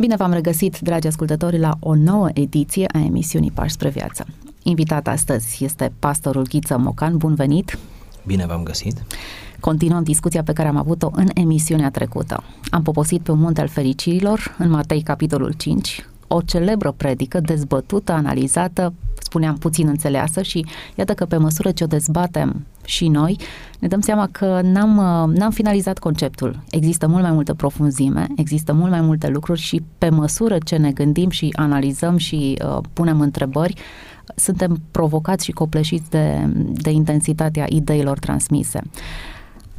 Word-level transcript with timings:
Bine 0.00 0.16
v-am 0.16 0.32
regăsit, 0.32 0.78
dragi 0.78 1.06
ascultători, 1.06 1.58
la 1.58 1.76
o 1.80 1.94
nouă 1.94 2.28
ediție 2.32 2.86
a 2.92 2.98
emisiunii 2.98 3.50
Pași 3.50 3.72
spre 3.72 3.88
viață. 3.88 4.26
Invitat 4.62 5.06
astăzi 5.06 5.64
este 5.64 5.92
pastorul 5.98 6.42
Ghiță 6.42 6.78
Mocan. 6.78 7.16
Bun 7.16 7.34
venit! 7.34 7.78
Bine 8.26 8.46
v-am 8.46 8.62
găsit! 8.62 9.02
Continuăm 9.60 10.02
discuția 10.02 10.42
pe 10.42 10.52
care 10.52 10.68
am 10.68 10.76
avut-o 10.76 11.10
în 11.12 11.28
emisiunea 11.34 11.90
trecută. 11.90 12.42
Am 12.70 12.82
poposit 12.82 13.20
pe 13.20 13.30
un 13.30 13.38
munte 13.38 13.60
al 13.60 13.68
fericirilor, 13.68 14.56
în 14.58 14.70
Matei, 14.70 15.02
capitolul 15.02 15.52
5, 15.52 16.06
o 16.26 16.40
celebră 16.40 16.92
predică 16.92 17.40
dezbătută, 17.40 18.12
analizată, 18.12 18.92
spuneam 19.18 19.56
puțin 19.56 19.88
înțeleasă 19.88 20.42
și 20.42 20.66
iată 20.94 21.14
că 21.14 21.24
pe 21.24 21.36
măsură 21.36 21.70
ce 21.70 21.84
o 21.84 21.86
dezbatem 21.86 22.66
și 22.84 23.08
noi, 23.08 23.36
ne 23.78 23.88
dăm 23.88 24.00
seama 24.00 24.28
că 24.30 24.60
n-am, 24.62 24.94
n-am 25.34 25.50
finalizat 25.50 25.98
conceptul. 25.98 26.62
Există 26.70 27.06
mult 27.06 27.22
mai 27.22 27.32
multă 27.32 27.54
profunzime, 27.54 28.26
există 28.36 28.72
mult 28.72 28.90
mai 28.90 29.00
multe 29.00 29.28
lucruri 29.28 29.60
și 29.60 29.82
pe 29.98 30.08
măsură 30.08 30.58
ce 30.64 30.76
ne 30.76 30.90
gândim 30.90 31.30
și 31.30 31.52
analizăm 31.56 32.16
și 32.16 32.58
uh, 32.64 32.78
punem 32.92 33.20
întrebări, 33.20 33.74
suntem 34.34 34.80
provocați 34.90 35.44
și 35.44 35.52
copleșiți 35.52 36.10
de, 36.10 36.48
de 36.72 36.90
intensitatea 36.90 37.66
ideilor 37.68 38.18
transmise. 38.18 38.82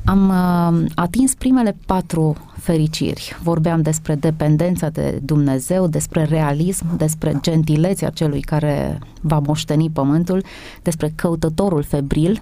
Am 0.05 0.29
uh, 0.29 0.91
atins 0.95 1.35
primele 1.35 1.77
patru 1.85 2.35
fericiri. 2.57 3.37
Vorbeam 3.43 3.81
despre 3.81 4.15
dependența 4.15 4.89
de 4.89 5.19
Dumnezeu, 5.23 5.87
despre 5.87 6.23
realism, 6.23 6.97
despre 6.97 7.37
gentilețea 7.41 8.09
celui 8.09 8.41
care 8.41 8.99
va 9.21 9.39
moșteni 9.39 9.89
pământul, 9.89 10.43
despre 10.81 11.11
căutătorul 11.15 11.83
febril 11.83 12.41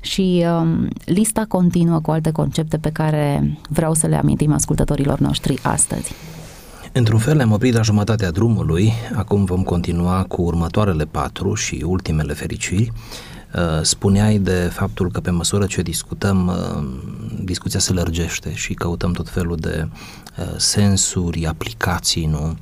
și 0.00 0.44
uh, 0.60 0.88
lista 1.04 1.44
continuă 1.48 2.00
cu 2.00 2.10
alte 2.10 2.30
concepte 2.30 2.76
pe 2.76 2.90
care 2.90 3.56
vreau 3.68 3.94
să 3.94 4.06
le 4.06 4.16
amintim 4.16 4.52
ascultătorilor 4.52 5.18
noștri 5.18 5.58
astăzi. 5.62 6.12
Într-un 6.92 7.18
fel 7.18 7.36
ne-am 7.36 7.52
oprit 7.52 7.74
la 7.74 7.82
jumătatea 7.82 8.30
drumului, 8.30 8.92
acum 9.14 9.44
vom 9.44 9.62
continua 9.62 10.24
cu 10.28 10.42
următoarele 10.42 11.04
patru 11.04 11.54
și 11.54 11.84
ultimele 11.86 12.32
fericiri. 12.32 12.92
Uh, 13.54 13.82
spuneai 13.82 14.38
de 14.38 14.70
faptul 14.72 15.10
că 15.10 15.20
pe 15.20 15.30
măsură 15.30 15.66
ce 15.66 15.82
discutăm, 15.82 16.46
uh, 16.46 16.84
discuția 17.44 17.80
se 17.80 17.92
lărgește 17.92 18.54
și 18.54 18.74
căutăm 18.74 19.12
tot 19.12 19.28
felul 19.28 19.56
de 19.56 19.88
uh, 20.38 20.44
sensuri, 20.56 21.46
aplicații, 21.46 22.26
nu? 22.26 22.56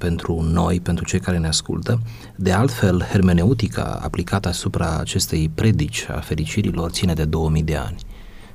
Pentru 0.00 0.40
noi, 0.40 0.80
pentru 0.80 1.04
cei 1.04 1.20
care 1.20 1.38
ne 1.38 1.46
ascultă. 1.46 2.00
De 2.36 2.52
altfel, 2.52 3.02
hermeneutica 3.10 4.00
aplicată 4.02 4.48
asupra 4.48 4.98
acestei 4.98 5.50
predici 5.54 6.06
a 6.08 6.20
fericirilor 6.20 6.90
ține 6.90 7.12
de 7.12 7.24
2000 7.24 7.62
de 7.62 7.76
ani. 7.76 7.96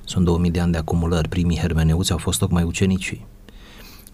Sunt 0.04 0.26
2000 0.26 0.52
de 0.52 0.60
ani 0.60 0.72
de 0.72 0.78
acumulări. 0.78 1.30
Primii 1.30 1.58
hermeneuți 1.58 2.12
au 2.12 2.18
fost 2.18 2.40
tocmai 2.40 2.64
ucenicii 2.64 3.26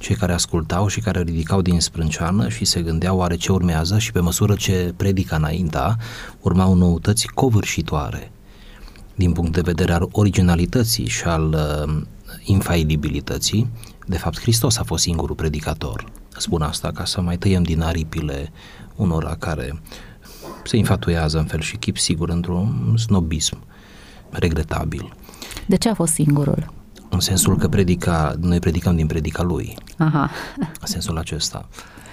cei 0.02 0.16
care 0.16 0.34
ascultau 0.34 0.88
și 0.88 1.00
care 1.00 1.22
ridicau 1.22 1.62
din 1.62 1.80
sprânceană 1.80 2.50
și 2.50 2.66
se 2.66 2.82
gândeau 2.82 3.18
oare 3.18 3.36
ce 3.36 3.52
urmează 3.52 3.98
și 3.98 4.12
pe 4.12 4.20
măsură 4.20 4.56
ce 4.56 4.94
predica 4.98 5.36
înainta, 5.36 5.98
urmau 6.40 6.74
noutăți 6.74 7.28
covârșitoare 7.28 8.32
din 9.16 9.32
punct 9.32 9.52
de 9.52 9.62
vedere 9.62 9.94
al 9.94 10.08
originalității 10.12 11.08
și 11.08 11.24
al 11.24 11.54
uh, 11.54 12.02
infailibilității. 12.44 13.70
De 14.08 14.18
fapt, 14.18 14.40
Hristos 14.40 14.78
a 14.78 14.84
fost 14.84 15.04
singurul 15.04 15.36
predicator. 15.36 16.06
Spun 16.42 16.62
asta 16.62 16.92
ca 16.92 17.06
să 17.06 17.22
mai 17.22 17.38
tăiem 17.38 17.64
din 17.64 17.82
aripile 17.82 18.52
unora 18.96 19.36
care 19.36 19.82
se 20.64 20.78
infatuează 20.78 21.38
în 21.38 21.46
fel 21.46 21.60
și 21.60 21.78
chip 21.78 21.98
sigur 21.98 22.30
într-un 22.30 22.96
snobism 22.98 23.58
regretabil. 24.30 25.14
De 25.68 25.78
ce 25.78 25.90
a 25.90 25.94
fost 25.94 26.14
singurul? 26.14 26.74
În 27.10 27.20
sensul 27.20 27.58
că 27.58 27.68
predica, 27.68 28.36
noi 28.40 28.60
predicăm 28.60 28.96
din 28.96 29.08
predica 29.08 29.44
lui. 29.44 29.78
Aha. 29.98 30.30
În 30.58 30.88
sensul 30.88 31.18
acesta. 31.18 31.70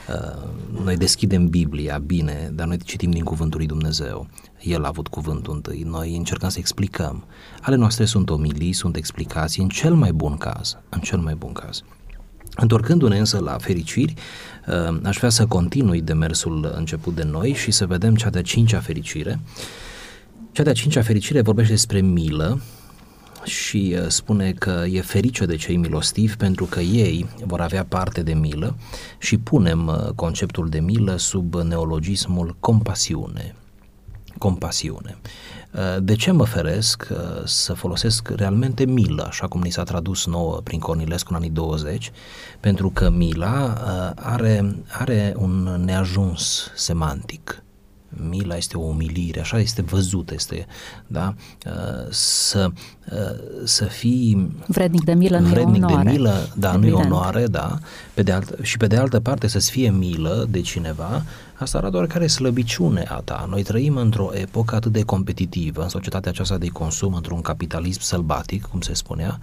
Uh, 0.08 0.48
noi 0.84 0.96
deschidem 0.96 1.48
Biblia 1.48 1.98
bine, 1.98 2.50
dar 2.54 2.66
noi 2.66 2.78
citim 2.78 3.10
din 3.10 3.24
cuvântul 3.24 3.58
lui 3.58 3.68
Dumnezeu. 3.68 4.26
El 4.60 4.84
a 4.84 4.88
avut 4.88 5.08
cuvântul 5.08 5.54
întâi. 5.54 5.82
Noi 5.86 6.16
încercăm 6.16 6.48
să 6.48 6.58
explicăm. 6.58 7.24
Ale 7.60 7.76
noastre 7.76 8.04
sunt 8.04 8.30
omilii, 8.30 8.72
sunt 8.72 8.96
explicații, 8.96 9.62
în 9.62 9.68
cel 9.68 9.94
mai 9.94 10.12
bun 10.12 10.36
caz. 10.36 10.76
În 10.88 11.00
cel 11.00 11.18
mai 11.18 11.34
bun 11.34 11.52
caz. 11.52 11.82
Întorcându-ne 12.60 13.18
însă 13.18 13.38
la 13.38 13.58
fericiri, 13.58 14.14
uh, 14.66 14.98
aș 15.02 15.16
vrea 15.16 15.28
să 15.28 15.46
continui 15.46 16.00
demersul 16.00 16.72
început 16.76 17.14
de 17.14 17.24
noi 17.24 17.52
și 17.52 17.70
să 17.70 17.86
vedem 17.86 18.14
cea 18.14 18.30
de-a 18.30 18.42
cincea 18.42 18.80
fericire. 18.80 19.40
Cea 20.52 20.62
de-a 20.62 20.72
cincea 20.72 21.02
fericire 21.02 21.40
vorbește 21.40 21.72
despre 21.72 22.00
milă, 22.00 22.60
și 23.44 23.96
uh, 23.98 24.08
spune 24.08 24.52
că 24.52 24.84
e 24.90 25.00
ferice 25.00 25.46
de 25.46 25.56
cei 25.56 25.76
milostivi 25.76 26.36
pentru 26.36 26.64
că 26.64 26.80
ei 26.80 27.26
vor 27.44 27.60
avea 27.60 27.84
parte 27.84 28.22
de 28.22 28.34
milă 28.34 28.76
și 29.18 29.38
punem 29.38 29.86
uh, 29.86 30.12
conceptul 30.14 30.68
de 30.68 30.80
milă 30.80 31.16
sub 31.16 31.54
neologismul 31.54 32.56
compasiune. 32.60 33.54
Compasiune. 34.38 35.18
Uh, 35.72 35.80
de 36.02 36.14
ce 36.14 36.30
mă 36.30 36.44
feresc 36.44 37.08
să 37.44 37.72
folosesc 37.72 38.28
realmente 38.28 38.84
milă, 38.84 39.24
așa 39.28 39.46
cum 39.46 39.60
ni 39.60 39.70
s-a 39.70 39.82
tradus 39.82 40.26
nouă 40.26 40.60
prin 40.64 40.78
Cornilescu 40.78 41.28
în 41.30 41.36
anii 41.36 41.50
20? 41.50 42.10
Pentru 42.60 42.90
că 42.90 43.10
mila 43.10 43.72
are, 44.14 44.82
are 44.88 45.34
un 45.36 45.82
neajuns 45.84 46.70
semantic 46.74 47.62
mila 48.08 48.56
este 48.56 48.76
o 48.76 48.80
umilire, 48.80 49.40
așa 49.40 49.58
este 49.58 49.82
văzut, 49.82 50.30
este, 50.30 50.66
da, 51.06 51.34
uh, 51.66 52.06
să, 52.10 52.70
uh, 53.12 53.64
să 53.64 53.84
fii 53.84 54.50
vrednic 54.66 55.04
de 55.04 55.14
milă, 55.14 55.38
vrednic 55.38 55.82
nu 55.82 56.02
de 56.02 56.10
milă, 56.10 56.48
da, 56.56 56.76
nu 56.76 56.86
e 56.86 56.92
onoare, 56.92 57.46
da, 57.46 57.78
pe 58.14 58.22
de 58.22 58.32
altă, 58.32 58.56
și 58.62 58.76
pe 58.76 58.86
de 58.86 58.96
altă 58.96 59.20
parte 59.20 59.46
să-ți 59.46 59.70
fie 59.70 59.90
milă 59.90 60.46
de 60.50 60.60
cineva, 60.60 61.22
asta 61.54 61.78
arată 61.78 62.06
care 62.06 62.26
slăbiciune 62.26 63.04
a 63.08 63.20
ta. 63.24 63.46
Noi 63.50 63.62
trăim 63.62 63.96
într-o 63.96 64.30
epocă 64.32 64.74
atât 64.74 64.92
de 64.92 65.02
competitivă, 65.02 65.82
în 65.82 65.88
societatea 65.88 66.30
aceasta 66.30 66.58
de 66.58 66.68
consum, 66.68 67.14
într-un 67.14 67.40
capitalism 67.40 68.00
sălbatic, 68.00 68.66
cum 68.66 68.80
se 68.80 68.94
spunea, 68.94 69.38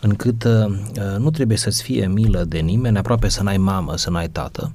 încât 0.00 0.44
uh, 0.44 0.66
uh 0.66 1.18
nu 1.18 1.30
trebuie 1.30 1.56
să-ți 1.56 1.82
fie 1.82 2.06
milă 2.06 2.44
de 2.44 2.58
nimeni, 2.58 2.98
aproape 2.98 3.28
să 3.28 3.42
n-ai 3.42 3.58
mamă, 3.58 3.96
să 3.96 4.10
n-ai 4.10 4.28
tată, 4.28 4.72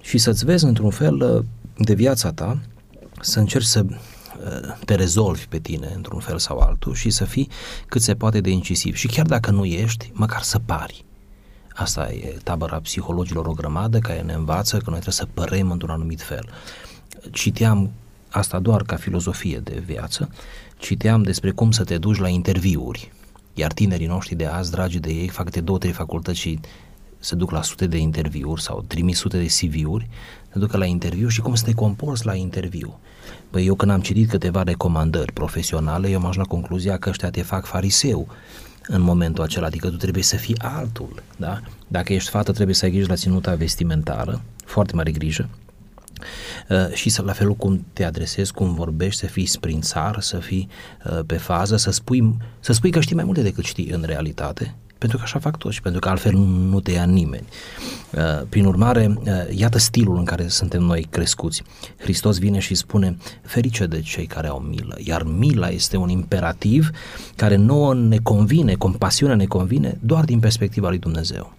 și 0.00 0.18
să-ți 0.18 0.44
vezi 0.44 0.64
într-un 0.64 0.90
fel 0.90 1.44
de 1.78 1.94
viața 1.94 2.32
ta 2.32 2.58
să 3.20 3.38
încerci 3.38 3.64
să 3.64 3.84
uh, 3.84 4.76
te 4.84 4.94
rezolvi 4.94 5.46
pe 5.46 5.58
tine 5.58 5.92
într-un 5.94 6.20
fel 6.20 6.38
sau 6.38 6.58
altul 6.58 6.94
și 6.94 7.10
să 7.10 7.24
fii 7.24 7.48
cât 7.88 8.02
se 8.02 8.14
poate 8.14 8.40
de 8.40 8.50
incisiv. 8.50 8.94
Și 8.94 9.06
chiar 9.06 9.26
dacă 9.26 9.50
nu 9.50 9.64
ești, 9.64 10.10
măcar 10.14 10.42
să 10.42 10.58
pari. 10.58 11.04
Asta 11.74 12.10
e 12.12 12.36
tabăra 12.42 12.80
psihologilor 12.80 13.46
o 13.46 13.52
grămadă 13.52 13.98
care 13.98 14.20
ne 14.20 14.32
învață 14.32 14.76
că 14.76 14.90
noi 14.90 15.00
trebuie 15.00 15.14
să 15.14 15.28
părem 15.34 15.70
într-un 15.70 15.90
anumit 15.90 16.22
fel. 16.22 16.48
Citeam 17.30 17.90
asta 18.30 18.58
doar 18.58 18.82
ca 18.82 18.96
filozofie 18.96 19.58
de 19.58 19.82
viață, 19.84 20.30
citeam 20.78 21.22
despre 21.22 21.50
cum 21.50 21.70
să 21.70 21.84
te 21.84 21.98
duci 21.98 22.18
la 22.18 22.28
interviuri, 22.28 23.12
iar 23.54 23.72
tinerii 23.72 24.06
noștri 24.06 24.34
de 24.34 24.46
azi, 24.46 24.70
dragi 24.70 24.98
de 24.98 25.10
ei, 25.10 25.28
fac 25.28 25.50
de 25.50 25.60
două, 25.60 25.78
trei 25.78 25.92
facultăți 25.92 26.38
și 26.38 26.58
se 27.18 27.34
duc 27.34 27.50
la 27.50 27.62
sute 27.62 27.86
de 27.86 27.96
interviuri 27.96 28.62
sau 28.62 28.84
trimis 28.86 29.18
sute 29.18 29.38
de 29.38 29.46
CV-uri 29.46 30.08
te 30.58 30.64
ducă 30.64 30.76
la 30.76 30.84
interviu 30.84 31.28
și 31.28 31.40
cum 31.40 31.54
să 31.54 31.64
te 31.64 31.74
comporți 31.74 32.26
la 32.26 32.34
interviu. 32.34 32.98
Păi 33.50 33.66
eu 33.66 33.74
când 33.74 33.90
am 33.90 34.00
citit 34.00 34.28
câteva 34.28 34.62
recomandări 34.62 35.32
profesionale, 35.32 36.08
eu 36.08 36.16
am 36.16 36.26
ajuns 36.26 36.36
la 36.36 36.52
concluzia 36.52 36.98
că 36.98 37.08
ăștia 37.08 37.30
te 37.30 37.42
fac 37.42 37.64
fariseu 37.64 38.28
în 38.86 39.00
momentul 39.00 39.44
acela, 39.44 39.66
adică 39.66 39.88
tu 39.88 39.96
trebuie 39.96 40.22
să 40.22 40.36
fii 40.36 40.58
altul, 40.58 41.22
da? 41.36 41.60
Dacă 41.88 42.12
ești 42.12 42.30
fată, 42.30 42.52
trebuie 42.52 42.74
să 42.74 42.84
ai 42.84 42.90
grijă 42.90 43.06
la 43.08 43.14
ținuta 43.14 43.54
vestimentară, 43.54 44.42
foarte 44.64 44.94
mare 44.94 45.10
grijă, 45.10 45.48
Uh, 46.68 46.92
și 46.92 47.08
să 47.08 47.22
la 47.22 47.32
felul 47.32 47.54
cum 47.54 47.86
te 47.92 48.04
adresezi, 48.04 48.52
cum 48.52 48.74
vorbești, 48.74 49.20
să 49.20 49.26
fii 49.26 49.46
sprințar, 49.46 50.20
să 50.20 50.38
fii 50.38 50.68
uh, 51.04 51.20
pe 51.26 51.36
fază, 51.36 51.76
să 51.76 51.90
spui, 51.90 52.36
să 52.60 52.72
spui 52.72 52.90
că 52.90 53.00
știi 53.00 53.14
mai 53.14 53.24
multe 53.24 53.42
decât 53.42 53.64
știi 53.64 53.88
în 53.88 54.02
realitate 54.06 54.74
pentru 54.98 55.16
că 55.16 55.22
așa 55.22 55.38
fac 55.38 55.56
toți, 55.56 55.82
pentru 55.82 56.00
că 56.00 56.08
altfel 56.08 56.32
nu 56.70 56.80
te 56.80 56.90
ia 56.90 57.04
nimeni. 57.04 57.46
Uh, 58.12 58.46
prin 58.48 58.64
urmare, 58.64 59.18
uh, 59.18 59.56
iată 59.56 59.78
stilul 59.78 60.16
în 60.16 60.24
care 60.24 60.48
suntem 60.48 60.82
noi 60.82 61.06
crescuți. 61.10 61.62
Hristos 61.96 62.38
vine 62.38 62.58
și 62.58 62.74
spune, 62.74 63.16
ferice 63.42 63.86
de 63.86 64.00
cei 64.00 64.26
care 64.26 64.46
au 64.46 64.58
milă, 64.58 64.96
iar 64.98 65.22
mila 65.22 65.68
este 65.68 65.96
un 65.96 66.08
imperativ 66.08 66.90
care 67.36 67.56
nouă 67.56 67.94
ne 67.94 68.18
convine, 68.22 68.74
compasiunea 68.74 69.36
ne 69.36 69.46
convine 69.46 69.98
doar 70.00 70.24
din 70.24 70.40
perspectiva 70.40 70.88
lui 70.88 70.98
Dumnezeu. 70.98 71.52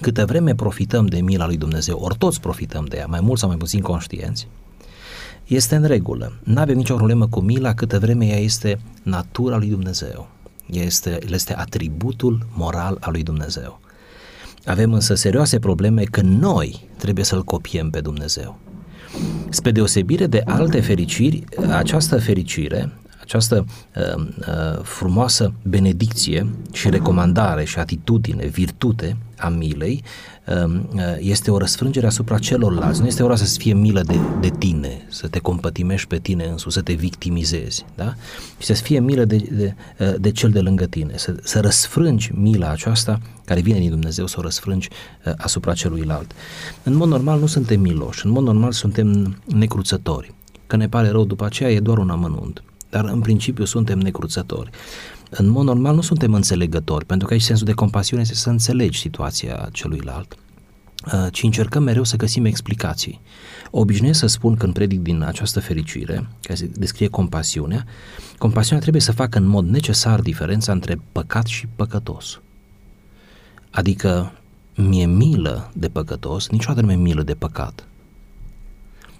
Câte 0.00 0.24
vreme 0.24 0.54
profităm 0.54 1.06
de 1.06 1.20
mila 1.20 1.46
lui 1.46 1.56
Dumnezeu, 1.56 1.98
ori 1.98 2.16
toți 2.18 2.40
profităm 2.40 2.84
de 2.84 2.96
ea, 2.96 3.06
mai 3.06 3.20
mult 3.20 3.38
sau 3.38 3.48
mai 3.48 3.56
puțin 3.56 3.80
conștienți, 3.80 4.48
este 5.46 5.76
în 5.76 5.84
regulă. 5.84 6.32
Nu 6.42 6.60
avem 6.60 6.76
nicio 6.76 6.94
problemă 6.94 7.26
cu 7.26 7.40
mila 7.40 7.74
câtă 7.74 7.98
vreme 7.98 8.26
ea 8.26 8.38
este 8.38 8.80
natura 9.02 9.56
lui 9.56 9.68
Dumnezeu 9.68 10.28
este, 10.70 11.18
este 11.30 11.56
atributul 11.56 12.46
moral 12.54 12.96
al 13.00 13.12
lui 13.12 13.22
Dumnezeu. 13.22 13.80
Avem 14.64 14.92
însă 14.92 15.14
serioase 15.14 15.58
probleme 15.58 16.02
că 16.02 16.20
noi 16.20 16.88
trebuie 16.96 17.24
să-L 17.24 17.44
copiem 17.44 17.90
pe 17.90 18.00
Dumnezeu. 18.00 18.58
Spre 19.48 19.70
deosebire 19.70 20.26
de 20.26 20.42
alte 20.44 20.80
fericiri, 20.80 21.44
această 21.68 22.18
fericire, 22.18 22.92
această 23.28 23.64
uh, 23.96 24.24
uh, 24.38 24.82
frumoasă 24.82 25.52
benedicție 25.62 26.48
și 26.72 26.90
recomandare 26.90 27.64
și 27.64 27.78
atitudine, 27.78 28.46
virtute 28.46 29.16
a 29.38 29.48
milei 29.48 30.02
um, 30.64 30.88
uh, 30.94 31.00
este 31.18 31.50
o 31.50 31.58
răsfrângere 31.58 32.06
asupra 32.06 32.38
celorlalți. 32.38 33.00
Nu 33.00 33.06
este 33.06 33.22
ora 33.22 33.36
să 33.36 33.58
fie 33.58 33.74
milă 33.74 34.00
de, 34.00 34.18
de 34.40 34.50
tine, 34.58 35.06
să 35.08 35.26
te 35.26 35.38
compătimești 35.38 36.08
pe 36.08 36.18
tine 36.18 36.44
însuți, 36.44 36.74
să 36.74 36.80
te 36.80 36.92
victimizezi, 36.92 37.84
da? 37.94 38.14
Și 38.58 38.66
să 38.66 38.72
fie 38.72 39.00
milă 39.00 39.24
de, 39.24 39.36
de, 39.36 39.74
uh, 39.98 40.14
de 40.18 40.30
cel 40.30 40.50
de 40.50 40.60
lângă 40.60 40.86
tine, 40.86 41.12
să, 41.16 41.34
să 41.42 41.60
răsfrângi 41.60 42.30
mila 42.34 42.70
aceasta 42.70 43.20
care 43.44 43.60
vine 43.60 43.78
din 43.78 43.90
Dumnezeu, 43.90 44.26
să 44.26 44.36
o 44.38 44.42
răsfrângi 44.42 44.88
uh, 45.26 45.32
asupra 45.36 45.72
celuilalt. 45.72 46.32
În 46.82 46.94
mod 46.94 47.08
normal 47.08 47.38
nu 47.38 47.46
suntem 47.46 47.80
miloși, 47.80 48.26
în 48.26 48.32
mod 48.32 48.42
normal 48.42 48.72
suntem 48.72 49.36
necruțători. 49.44 50.34
Că 50.66 50.76
ne 50.76 50.88
pare 50.88 51.08
rău 51.08 51.24
după 51.24 51.44
aceea 51.44 51.70
e 51.70 51.80
doar 51.80 51.98
un 51.98 52.10
amănunt 52.10 52.62
dar 52.90 53.04
în 53.04 53.20
principiu 53.20 53.64
suntem 53.64 53.98
necruțători. 53.98 54.70
În 55.30 55.48
mod 55.48 55.64
normal 55.64 55.94
nu 55.94 56.00
suntem 56.00 56.34
înțelegători, 56.34 57.04
pentru 57.04 57.26
că 57.26 57.32
aici 57.32 57.42
sensul 57.42 57.66
de 57.66 57.72
compasiune 57.72 58.22
este 58.22 58.34
să 58.34 58.50
înțelegi 58.50 58.98
situația 58.98 59.68
celuilalt, 59.72 60.36
uh, 61.12 61.26
ci 61.32 61.42
încercăm 61.42 61.82
mereu 61.82 62.04
să 62.04 62.16
găsim 62.16 62.44
explicații. 62.44 63.20
Obișnuiesc 63.70 64.18
să 64.18 64.26
spun 64.26 64.56
când 64.56 64.72
predic 64.72 65.00
din 65.00 65.22
această 65.22 65.60
fericire, 65.60 66.28
care 66.40 66.54
se 66.54 66.66
descrie 66.66 67.08
compasiunea, 67.08 67.84
compasiunea 68.38 68.80
trebuie 68.80 69.02
să 69.02 69.12
facă 69.12 69.38
în 69.38 69.46
mod 69.46 69.66
necesar 69.68 70.20
diferența 70.20 70.72
între 70.72 71.00
păcat 71.12 71.46
și 71.46 71.66
păcătos. 71.76 72.40
Adică 73.70 74.32
mi-e 74.74 75.06
milă 75.06 75.70
de 75.74 75.88
păcătos, 75.88 76.48
niciodată 76.48 76.80
nu 76.80 76.86
mi-e 76.86 76.96
milă 76.96 77.22
de 77.22 77.34
păcat. 77.34 77.86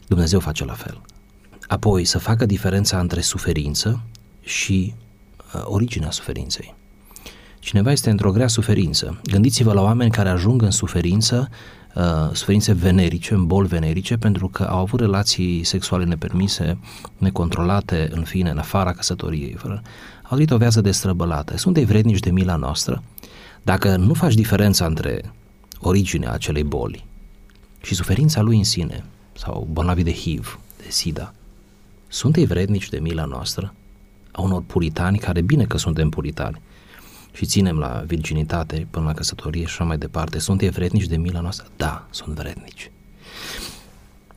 Dumnezeu 0.06 0.40
face 0.40 0.64
la 0.64 0.72
fel. 0.72 1.00
Apoi 1.68 2.04
să 2.04 2.18
facă 2.18 2.46
diferența 2.46 2.98
între 2.98 3.20
suferință 3.20 4.00
și 4.40 4.94
uh, 5.54 5.62
originea 5.64 6.10
suferinței. 6.10 6.74
Cineva 7.58 7.92
este 7.92 8.10
într-o 8.10 8.32
grea 8.32 8.46
suferință. 8.46 9.20
Gândiți-vă 9.24 9.72
la 9.72 9.82
oameni 9.82 10.10
care 10.10 10.28
ajung 10.28 10.62
în 10.62 10.70
suferință, 10.70 11.48
uh, 11.94 12.02
suferințe 12.32 12.72
venerice, 12.72 13.34
în 13.34 13.46
boli 13.46 13.68
venerice, 13.68 14.16
pentru 14.16 14.48
că 14.48 14.62
au 14.62 14.78
avut 14.78 15.00
relații 15.00 15.64
sexuale 15.64 16.04
nepermise, 16.04 16.78
necontrolate, 17.16 18.08
în 18.12 18.22
fine, 18.22 18.50
în 18.50 18.58
afara 18.58 18.92
căsătoriei. 18.92 19.54
Fără, 19.58 19.82
au 20.22 20.34
trăit 20.34 20.50
o 20.50 20.56
viață 20.56 20.80
destrăbălată. 20.80 21.56
Sunt 21.56 21.76
ei 21.76 21.84
vrednici 21.84 22.20
de 22.20 22.30
mila 22.30 22.56
noastră? 22.56 23.02
Dacă 23.62 23.96
nu 23.96 24.14
faci 24.14 24.34
diferența 24.34 24.86
între 24.86 25.32
originea 25.80 26.32
acelei 26.32 26.64
boli 26.64 27.06
și 27.82 27.94
suferința 27.94 28.40
lui 28.40 28.56
în 28.56 28.64
sine, 28.64 29.04
sau 29.32 29.68
bolnavi 29.70 30.02
de 30.02 30.12
HIV, 30.12 30.60
de 30.76 30.90
SIDA, 30.90 31.32
sunt 32.08 32.36
ei 32.36 32.46
vrednici 32.46 32.88
de 32.88 32.98
mila 32.98 33.24
noastră? 33.24 33.74
A 34.32 34.40
unor 34.40 34.62
puritani, 34.62 35.18
care 35.18 35.40
bine 35.40 35.64
că 35.64 35.76
suntem 35.76 36.08
puritani 36.08 36.60
și 37.32 37.46
ținem 37.46 37.78
la 37.78 38.02
virginitate 38.06 38.86
până 38.90 39.04
la 39.04 39.12
căsătorie 39.12 39.64
și 39.64 39.72
așa 39.72 39.84
mai 39.84 39.98
departe, 39.98 40.38
sunt 40.38 40.60
ei 40.60 40.70
vrednici 40.70 41.06
de 41.06 41.16
mila 41.16 41.40
noastră? 41.40 41.66
Da, 41.76 42.06
sunt 42.10 42.34
vrednici. 42.34 42.90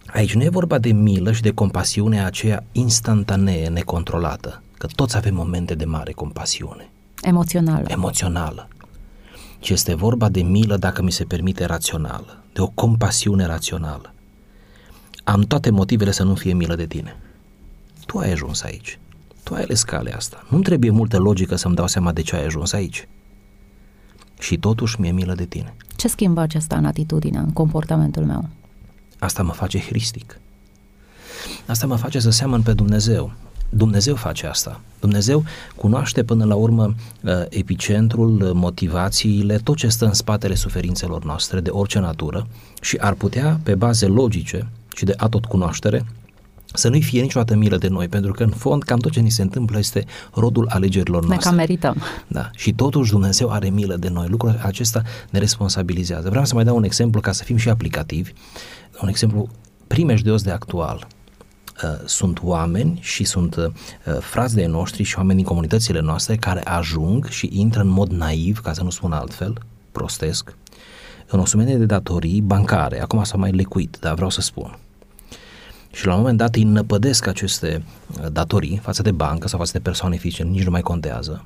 Aici 0.06 0.34
nu 0.34 0.44
e 0.44 0.50
vorba 0.50 0.78
de 0.78 0.92
milă 0.92 1.32
și 1.32 1.42
de 1.42 1.52
compasiune 1.52 2.26
aceea 2.26 2.64
instantanee, 2.72 3.68
necontrolată, 3.68 4.62
că 4.78 4.88
toți 4.96 5.18
avem 5.18 5.34
momente 5.34 5.76
de 5.76 5.86
mare 5.86 6.12
compasiune. 6.12 6.90
Emoțională. 7.22 7.86
Emoțională. 7.88 8.68
Ci 9.60 9.70
este 9.70 9.96
vorba 9.96 10.30
de 10.30 10.42
milă, 10.42 10.78
dacă 10.78 11.02
mi 11.02 11.12
se 11.12 11.24
permite, 11.24 11.66
rațională, 11.66 12.44
de 12.54 12.62
o 12.62 12.68
compasiune 12.68 13.46
rațională. 13.46 14.14
Am 15.24 15.42
toate 15.42 15.70
motivele 15.70 16.12
să 16.12 16.24
nu 16.24 16.36
fie 16.36 16.54
milă 16.54 16.76
de 16.76 16.86
tine 16.86 17.16
tu 18.12 18.18
ai 18.18 18.32
ajuns 18.32 18.62
aici. 18.64 19.00
Tu 19.44 19.54
ai 19.54 19.62
ales 19.62 19.84
calea 19.84 20.16
asta. 20.16 20.46
Nu 20.50 20.60
trebuie 20.60 20.92
multă 20.92 21.18
logică 21.18 21.56
să-mi 21.56 21.76
dau 21.76 21.88
seama 21.88 22.12
de 22.12 22.22
ce 22.22 22.36
ai 22.36 22.46
ajuns 22.46 22.74
aici. 22.74 23.08
Și 24.40 24.58
totuși 24.58 25.02
mi-e 25.02 25.12
milă 25.12 25.34
de 25.34 25.46
tine. 25.46 25.76
Ce 25.96 26.08
schimbă 26.08 26.42
acesta 26.42 26.78
în 26.78 26.86
atitudine, 26.86 27.38
în 27.38 27.52
comportamentul 27.52 28.24
meu? 28.24 28.50
Asta 29.20 29.44
mă 29.44 29.52
face 29.52 29.80
hristic. 29.80 30.40
Asta 31.68 31.88
mă 31.88 31.96
face 31.96 32.20
să 32.20 32.30
seamăn 32.30 32.62
pe 32.62 32.74
Dumnezeu. 32.74 33.32
Dumnezeu 33.70 34.16
face 34.16 34.48
asta. 34.48 34.82
Dumnezeu 35.00 35.44
cunoaște 35.76 36.24
până 36.24 36.46
la 36.46 36.56
urmă 36.56 36.96
uh, 37.22 37.32
epicentrul, 37.50 38.52
motivațiile, 38.54 39.58
tot 39.58 39.76
ce 39.76 39.88
stă 39.88 40.06
în 40.06 40.14
spatele 40.14 40.56
suferințelor 40.56 41.24
noastre 41.24 41.60
de 41.60 41.70
orice 41.70 42.00
natură 42.00 42.48
și 42.82 42.98
ar 42.98 43.14
putea, 43.14 43.60
pe 43.64 43.76
baze 43.76 44.06
logice 44.06 44.70
și 44.96 45.06
de 45.06 45.14
atot 45.18 45.46
cunoaștere, 45.46 46.06
să 46.74 46.90
nu-i 46.90 47.02
fie 47.02 47.22
niciodată 47.22 47.56
milă 47.56 47.78
de 47.78 47.88
noi, 47.88 48.08
pentru 48.08 48.32
că 48.32 48.44
în 48.44 48.50
fond 48.50 48.84
cam 48.84 49.00
tot 49.00 49.12
ce 49.12 49.20
ni 49.20 49.30
se 49.30 49.42
întâmplă 49.42 49.78
este 49.78 50.06
rodul 50.34 50.68
alegerilor 50.70 51.26
noastre. 51.26 51.50
Ne 51.50 51.56
cam 51.56 51.56
merităm. 51.56 51.96
Da. 52.28 52.50
Și 52.56 52.74
totuși 52.74 53.12
Dumnezeu 53.12 53.52
are 53.52 53.70
milă 53.70 53.96
de 53.96 54.10
noi. 54.10 54.28
Lucrul 54.28 54.60
acesta 54.64 55.02
ne 55.30 55.40
responsabilizează. 55.40 56.30
Vreau 56.30 56.46
să 56.46 56.56
mai 56.56 56.64
dau 56.64 56.76
un 56.76 56.84
exemplu 56.84 57.22
ca 57.22 57.32
să 57.32 57.44
fim 57.44 57.58
și 57.58 57.70
aplicativi. 57.70 58.32
Un 59.02 59.08
exemplu 59.08 59.50
primejdios 59.88 60.42
de 60.42 60.52
actual. 60.52 61.08
Uh, 61.84 61.90
sunt 62.06 62.40
oameni 62.44 63.00
și 63.02 63.24
sunt 63.24 63.56
uh, 63.56 63.66
frați 64.20 64.56
de 64.56 64.66
noștri 64.66 65.04
și 65.04 65.18
oameni 65.18 65.38
din 65.38 65.48
comunitățile 65.48 66.02
noastre 66.02 66.36
care 66.36 66.64
ajung 66.64 67.26
și 67.26 67.50
intră 67.54 67.82
în 67.82 67.88
mod 67.88 68.12
naiv, 68.12 68.60
ca 68.60 68.74
să 68.74 68.84
nu 68.84 68.90
spun 68.90 69.12
altfel, 69.12 69.58
prostesc, 69.92 70.56
în 71.28 71.40
o 71.40 71.46
sumedenie 71.46 71.80
de 71.80 71.86
datorii 71.86 72.42
bancare. 72.42 73.02
Acum 73.02 73.24
s-a 73.24 73.38
mai 73.38 73.52
lecuit, 73.52 73.98
dar 74.00 74.14
vreau 74.14 74.30
să 74.30 74.42
spun 74.42 74.78
și 75.92 76.06
la 76.06 76.14
un 76.14 76.20
moment 76.20 76.38
dat 76.38 76.56
îi 76.56 76.64
năpădesc 76.64 77.28
aceste 77.28 77.84
uh, 78.22 78.32
datorii 78.32 78.80
față 78.84 79.02
de 79.02 79.12
bancă 79.12 79.48
sau 79.48 79.60
față 79.60 79.72
de 79.72 79.80
persoane 79.80 80.16
fizice, 80.16 80.44
nici 80.44 80.64
nu 80.64 80.72
mai 80.72 80.82
contează, 80.82 81.46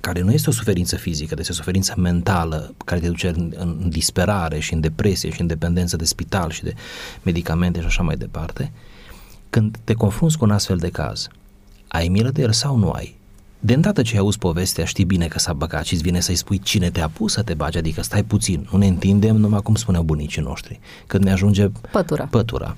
care 0.00 0.20
nu 0.20 0.32
este 0.32 0.48
o 0.48 0.52
suferință 0.52 0.96
fizică, 0.96 1.34
este 1.38 1.52
o 1.52 1.54
suferință 1.54 1.94
mentală 1.96 2.74
care 2.84 3.00
te 3.00 3.08
duce 3.08 3.28
în, 3.28 3.52
în 3.56 3.88
disperare 3.88 4.58
și 4.58 4.74
în 4.74 4.80
depresie 4.80 5.30
și 5.30 5.40
în 5.40 5.46
dependență 5.46 5.96
de 5.96 6.04
spital 6.04 6.50
și 6.50 6.62
de 6.62 6.74
medicamente 7.22 7.80
și 7.80 7.86
așa 7.86 8.02
mai 8.02 8.16
departe, 8.16 8.72
când 9.50 9.76
te 9.84 9.92
confrunți 9.92 10.38
cu 10.38 10.44
un 10.44 10.50
astfel 10.50 10.76
de 10.76 10.88
caz, 10.88 11.28
ai 11.88 12.08
milă 12.08 12.30
de 12.30 12.42
el 12.42 12.52
sau 12.52 12.76
nu 12.76 12.90
ai? 12.90 13.16
De 13.64 13.72
îndată 13.72 14.02
ce 14.02 14.18
auzi 14.18 14.38
povestea, 14.38 14.84
știi 14.84 15.04
bine 15.04 15.26
că 15.26 15.38
s-a 15.38 15.52
băgat 15.52 15.84
și 15.84 15.92
îți 15.92 16.02
vine 16.02 16.20
să-i 16.20 16.34
spui 16.34 16.58
cine 16.58 16.90
te-a 16.90 17.08
pus 17.08 17.32
să 17.32 17.42
te 17.42 17.54
bagi, 17.54 17.78
adică 17.78 18.02
stai 18.02 18.24
puțin, 18.24 18.68
nu 18.72 18.78
ne 18.78 18.86
întindem 18.86 19.36
numai 19.36 19.60
cum 19.62 19.74
spuneau 19.74 20.02
bunicii 20.02 20.42
noștri, 20.42 20.80
când 21.06 21.24
ne 21.24 21.32
ajunge 21.32 21.68
pătura. 21.90 22.24
pătura 22.24 22.76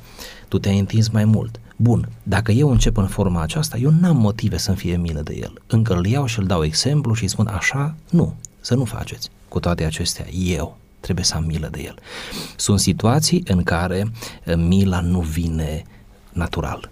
tu 0.49 0.59
te-ai 0.59 0.79
întins 0.79 1.09
mai 1.09 1.25
mult. 1.25 1.61
Bun, 1.77 2.09
dacă 2.23 2.53
eu 2.53 2.71
încep 2.71 2.97
în 2.97 3.07
forma 3.07 3.43
aceasta, 3.43 3.77
eu 3.77 3.91
n-am 4.01 4.17
motive 4.17 4.57
să-mi 4.57 4.77
fie 4.77 4.97
milă 4.97 5.21
de 5.21 5.35
el. 5.41 5.53
Încă 5.67 5.95
îl 5.95 6.07
iau 6.07 6.27
și 6.27 6.39
îl 6.39 6.47
dau 6.47 6.65
exemplu 6.65 7.15
și 7.15 7.23
îi 7.23 7.29
spun 7.29 7.47
așa, 7.47 7.95
nu, 8.11 8.35
să 8.61 8.75
nu 8.75 8.85
faceți. 8.85 9.31
Cu 9.49 9.61
toate 9.61 9.85
acestea, 9.85 10.27
eu 10.31 10.77
trebuie 11.01 11.25
să 11.25 11.35
am 11.35 11.45
milă 11.45 11.69
de 11.71 11.83
el. 11.83 11.99
Sunt 12.57 12.81
situații 12.81 13.43
în 13.47 13.63
care 13.63 14.13
eh, 14.45 14.55
mila 14.57 15.01
nu 15.01 15.21
vine 15.21 15.85
natural. 16.33 16.91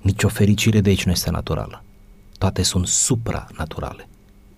Nici 0.00 0.22
o 0.22 0.28
fericire 0.28 0.80
de 0.80 0.88
aici 0.88 1.04
nu 1.04 1.12
este 1.12 1.30
naturală. 1.30 1.82
Toate 2.42 2.62
sunt 2.62 2.86
supranaturale. 2.86 4.08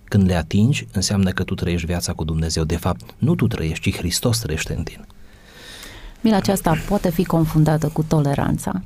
Când 0.03 0.27
le 0.27 0.35
atingi, 0.35 0.87
înseamnă 0.91 1.31
că 1.31 1.43
tu 1.43 1.53
trăiești 1.53 1.85
viața 1.85 2.13
cu 2.13 2.23
Dumnezeu. 2.23 2.63
De 2.63 2.77
fapt, 2.77 3.01
nu 3.17 3.35
tu 3.35 3.47
trăiești, 3.47 3.89
ci 3.91 3.97
Hristos 3.97 4.39
trăiește 4.39 4.73
în 4.73 4.83
tine. 4.83 5.05
Mila 6.21 6.35
aceasta 6.35 6.75
poate 6.87 7.11
fi 7.11 7.23
confundată 7.23 7.87
cu 7.87 8.03
toleranța? 8.03 8.81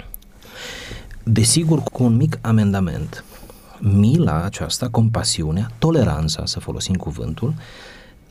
Desigur, 1.23 1.83
cu 1.83 2.03
un 2.03 2.15
mic 2.15 2.37
amendament. 2.41 3.23
Mila 3.79 4.43
aceasta, 4.43 4.89
compasiunea, 4.89 5.71
toleranța, 5.77 6.45
să 6.45 6.59
folosim 6.59 6.95
cuvântul, 6.95 7.53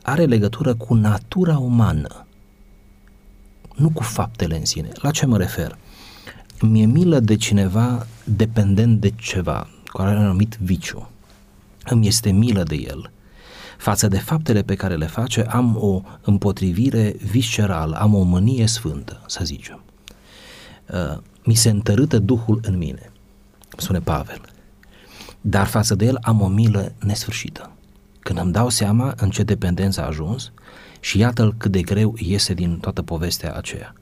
are 0.01 0.25
legătură 0.25 0.75
cu 0.75 0.93
natura 0.93 1.57
umană, 1.57 2.25
nu 3.75 3.89
cu 3.89 4.03
faptele 4.03 4.57
în 4.57 4.65
sine. 4.65 4.89
La 4.93 5.11
ce 5.11 5.25
mă 5.25 5.37
refer? 5.37 5.77
Mi-e 6.61 6.85
milă 6.85 7.19
de 7.19 7.35
cineva 7.35 8.07
dependent 8.23 8.99
de 8.99 9.09
ceva, 9.15 9.67
care 9.93 10.09
are 10.09 10.19
un 10.19 10.25
anumit 10.25 10.57
viciu. 10.61 11.09
Îmi 11.83 12.07
este 12.07 12.31
milă 12.31 12.63
de 12.63 12.75
el 12.75 13.11
față 13.79 14.07
de 14.07 14.17
faptele 14.17 14.61
pe 14.61 14.75
care 14.75 14.95
le 14.95 15.05
face, 15.05 15.41
am 15.41 15.77
o 15.77 16.01
împotrivire 16.21 17.15
viscerală, 17.31 17.95
am 17.95 18.13
o 18.13 18.21
mânie 18.21 18.65
sfântă, 18.65 19.21
să 19.27 19.41
zicem. 19.43 19.83
Uh, 20.93 21.17
mi 21.43 21.53
se 21.53 21.69
întărâtă 21.69 22.19
Duhul 22.19 22.59
în 22.63 22.77
mine, 22.77 23.11
spune 23.77 23.99
Pavel, 23.99 24.41
dar 25.41 25.67
față 25.67 25.95
de 25.95 26.05
el 26.05 26.17
am 26.21 26.41
o 26.41 26.47
milă 26.47 26.93
nesfârșită. 26.99 27.71
Când 28.19 28.39
îmi 28.39 28.51
dau 28.51 28.69
seama 28.69 29.13
în 29.17 29.29
ce 29.29 29.43
dependență 29.43 30.01
a 30.01 30.05
ajuns 30.05 30.51
și 30.99 31.17
iată-l 31.17 31.53
cât 31.57 31.71
de 31.71 31.81
greu 31.81 32.15
iese 32.17 32.53
din 32.53 32.77
toată 32.77 33.01
povestea 33.01 33.53
aceea. 33.53 33.93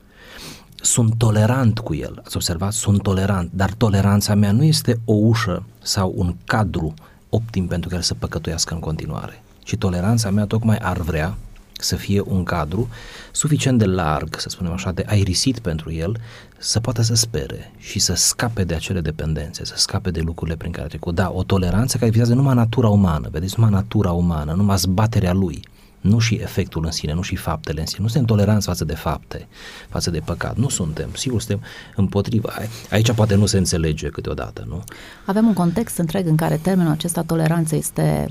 Sunt 0.88 1.18
tolerant 1.18 1.80
cu 1.80 1.96
el, 1.96 2.22
ați 2.26 2.36
observat? 2.36 2.74
Sunt 2.74 3.02
tolerant, 3.02 3.50
dar 3.54 3.74
toleranța 3.74 4.36
mea 4.36 4.52
nu 4.52 4.64
este 4.64 5.00
o 5.06 5.14
ușă 5.14 5.64
sau 5.82 6.14
un 6.16 6.36
cadru 6.46 6.94
optim 7.30 7.68
pentru 7.68 7.90
care 7.90 8.02
să 8.02 8.14
păcătuiască 8.14 8.74
în 8.74 8.80
continuare. 8.80 9.44
Și 9.66 9.78
toleranța 9.78 10.30
mea 10.30 10.46
tocmai 10.46 10.78
ar 10.78 10.98
vrea 10.98 11.38
să 11.80 11.96
fie 11.96 12.22
un 12.26 12.44
cadru 12.44 12.90
suficient 13.32 13.80
de 13.80 13.86
larg, 13.86 14.40
să 14.40 14.50
spunem 14.50 14.72
așa, 14.72 14.92
de 14.92 15.04
aerisit 15.08 15.60
pentru 15.60 15.92
el, 15.92 16.18
să 16.58 16.80
poată 16.80 17.02
să 17.02 17.16
spere 17.16 17.72
și 17.78 18.00
să 18.00 18.14
scape 18.14 18.64
de 18.64 18.74
acele 18.74 19.02
dependențe, 19.02 19.66
să 19.66 19.74
scape 19.78 20.12
de 20.12 20.20
lucrurile 20.20 20.58
prin 20.58 20.72
care 20.72 20.86
a 20.86 20.90
trecut. 20.90 21.16
Da, 21.16 21.32
o 21.36 21.44
toleranță 21.44 21.98
care 21.98 22.12
vizează 22.12 22.34
numai 22.34 22.56
natura 22.56 22.90
umană, 22.90 23.28
vedeți, 23.32 23.54
numai 23.58 23.74
natura 23.74 24.12
umană, 24.12 24.54
numai 24.54 24.78
zbaterea 24.78 25.34
lui, 25.34 25.62
nu 26.02 26.20
și 26.20 26.36
efectul 26.36 26.86
în 26.86 26.92
sine, 26.92 27.14
nu 27.14 27.22
și 27.22 27.36
faptele 27.36 27.80
în 27.80 27.86
sine. 27.86 28.02
Nu 28.02 28.08
suntem 28.08 28.36
toleranți 28.36 28.66
față 28.66 28.86
de 28.86 28.96
fapte, 28.96 29.48
față 29.90 30.10
de 30.10 30.20
păcat. 30.20 30.58
Nu 30.58 30.70
suntem. 30.70 31.10
Sigur, 31.14 31.42
suntem 31.42 31.66
împotriva. 31.96 32.54
Aici 32.92 33.12
poate 33.12 33.36
nu 33.36 33.46
se 33.46 33.58
înțelege 33.58 34.08
câteodată, 34.08 34.66
nu? 34.68 34.84
Avem 35.26 35.48
un 35.48 35.54
context 35.54 35.98
întreg 35.98 36.28
în 36.28 36.36
care 36.36 36.56
termenul 36.56 36.92
acesta 36.92 37.24
toleranță 37.24 37.76
este 37.76 38.28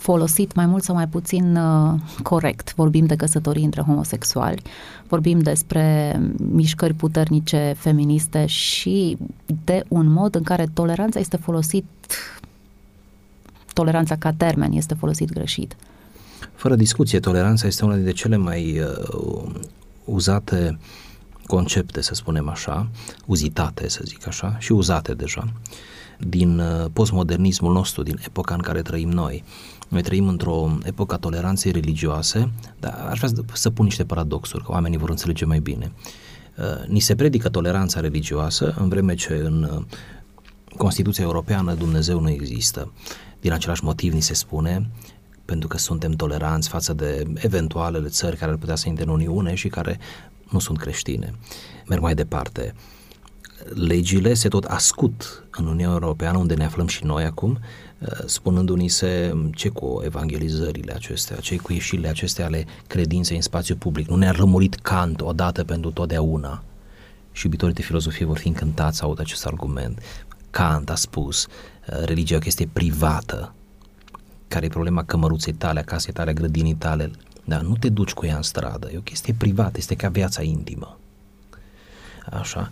folosit 0.00 0.54
mai 0.54 0.66
mult 0.66 0.82
sau 0.82 0.94
mai 0.94 1.08
puțin 1.08 1.56
uh, 1.56 2.00
corect. 2.22 2.74
Vorbim 2.74 3.06
de 3.06 3.16
căsătorii 3.16 3.64
între 3.64 3.80
homosexuali, 3.80 4.62
vorbim 5.08 5.38
despre 5.38 6.16
mișcări 6.36 6.94
puternice 6.94 7.74
feministe 7.78 8.46
și 8.46 9.16
de 9.64 9.84
un 9.88 10.06
mod 10.06 10.34
în 10.34 10.42
care 10.42 10.66
toleranța 10.74 11.18
este 11.18 11.36
folosit, 11.36 11.84
toleranța 13.72 14.16
ca 14.16 14.32
termen 14.32 14.72
este 14.72 14.94
folosit 14.94 15.32
greșit. 15.32 15.76
Fără 16.54 16.74
discuție, 16.74 17.20
toleranța 17.20 17.66
este 17.66 17.84
una 17.84 17.94
dintre 17.94 18.12
cele 18.12 18.36
mai 18.36 18.80
uh, 18.80 19.50
uzate 20.04 20.78
concepte, 21.46 22.00
să 22.00 22.14
spunem 22.14 22.48
așa, 22.48 22.88
uzitate, 23.26 23.88
să 23.88 24.00
zic 24.04 24.26
așa, 24.26 24.56
și 24.58 24.72
uzate 24.72 25.14
deja, 25.14 25.52
din 26.18 26.58
uh, 26.58 26.86
postmodernismul 26.92 27.72
nostru, 27.72 28.02
din 28.02 28.18
epoca 28.26 28.54
în 28.54 28.60
care 28.60 28.82
trăim 28.82 29.08
noi. 29.08 29.44
Noi 29.88 30.02
trăim 30.02 30.28
într-o 30.28 30.78
epocă 30.82 31.14
a 31.14 31.18
toleranței 31.18 31.72
religioase, 31.72 32.52
dar 32.80 33.06
aș 33.10 33.18
vrea 33.18 33.30
să 33.52 33.70
pun 33.70 33.84
niște 33.84 34.04
paradoxuri, 34.04 34.64
că 34.64 34.72
oamenii 34.72 34.98
vor 34.98 35.10
înțelege 35.10 35.44
mai 35.44 35.58
bine. 35.58 35.92
Uh, 36.58 36.88
ni 36.88 37.00
se 37.00 37.14
predică 37.14 37.48
toleranța 37.48 38.00
religioasă, 38.00 38.74
în 38.78 38.88
vreme 38.88 39.14
ce 39.14 39.34
în 39.44 39.62
uh, 39.62 39.84
Constituția 40.76 41.24
Europeană 41.24 41.74
Dumnezeu 41.74 42.20
nu 42.20 42.30
există. 42.30 42.92
Din 43.40 43.52
același 43.52 43.84
motiv 43.84 44.12
ni 44.12 44.20
se 44.20 44.34
spune 44.34 44.90
pentru 45.50 45.68
că 45.68 45.78
suntem 45.78 46.12
toleranți 46.12 46.68
față 46.68 46.92
de 46.92 47.24
eventualele 47.34 48.08
țări 48.08 48.36
care 48.36 48.50
ar 48.50 48.56
putea 48.56 48.74
să 48.74 48.88
intre 48.88 49.04
în 49.04 49.10
Uniune 49.10 49.54
și 49.54 49.68
care 49.68 49.98
nu 50.50 50.58
sunt 50.58 50.78
creștine. 50.78 51.34
Merg 51.86 52.02
mai 52.02 52.14
departe. 52.14 52.74
Legile 53.74 54.34
se 54.34 54.48
tot 54.48 54.64
ascut 54.64 55.44
în 55.50 55.66
Uniunea 55.66 55.92
Europeană, 55.92 56.38
unde 56.38 56.54
ne 56.54 56.64
aflăm 56.64 56.86
și 56.86 57.04
noi 57.04 57.24
acum, 57.24 57.58
uh, 57.98 58.08
spunându-ni 58.24 58.88
se 58.88 59.34
ce 59.54 59.68
cu 59.68 60.00
evangelizările 60.04 60.92
acestea, 60.92 61.36
ce 61.36 61.56
cu 61.56 61.72
ieșirile 61.72 62.08
acestea 62.08 62.44
ale 62.44 62.66
credinței 62.86 63.36
în 63.36 63.42
spațiu 63.42 63.76
public. 63.76 64.08
Nu 64.08 64.16
ne-a 64.16 64.30
rămurit 64.30 64.74
Kant 64.74 65.20
odată 65.20 65.64
pentru 65.64 65.90
totdeauna. 65.90 66.62
Și 67.32 67.44
iubitorii 67.44 67.74
de 67.74 67.82
filozofie 67.82 68.26
vor 68.26 68.38
fi 68.38 68.48
încântați 68.48 68.96
să 68.96 69.04
aud 69.04 69.20
acest 69.20 69.46
argument. 69.46 69.98
Kant 70.50 70.90
a 70.90 70.94
spus, 70.94 71.46
uh, 71.46 72.04
religia 72.04 72.34
e 72.34 72.36
o 72.36 72.40
chestie 72.40 72.68
privată, 72.72 73.54
care 74.50 74.64
e 74.66 74.68
problema 74.68 75.04
cămăruței 75.04 75.52
tale, 75.52 75.78
a 75.80 75.82
casei 75.82 76.12
tale, 76.12 76.30
a 76.30 76.32
grădinii 76.32 76.74
tale, 76.74 77.10
dar 77.44 77.60
nu 77.60 77.76
te 77.76 77.88
duci 77.88 78.12
cu 78.12 78.26
ea 78.26 78.36
în 78.36 78.42
stradă, 78.42 78.90
e 78.92 78.98
o 78.98 79.00
chestie 79.00 79.34
privată, 79.38 79.72
este 79.76 79.94
ca 79.94 80.08
viața 80.08 80.42
intimă. 80.42 80.98
Așa. 82.30 82.70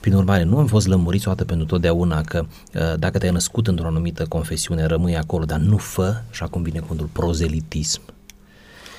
Prin 0.00 0.14
urmare, 0.14 0.42
nu 0.42 0.58
am 0.58 0.66
fost 0.66 0.86
lămuriți 0.86 1.28
o 1.28 1.30
dată 1.30 1.44
pentru 1.44 1.66
totdeauna 1.66 2.20
că 2.20 2.46
uh, 2.74 2.98
dacă 2.98 3.18
te-ai 3.18 3.32
născut 3.32 3.66
într-o 3.66 3.86
anumită 3.86 4.26
confesiune, 4.26 4.84
rămâi 4.84 5.16
acolo, 5.16 5.44
dar 5.44 5.58
nu 5.58 5.76
fă, 5.76 6.22
și 6.30 6.42
acum 6.42 6.62
vine 6.62 6.78
cuvântul 6.78 7.08
prozelitism. 7.12 8.00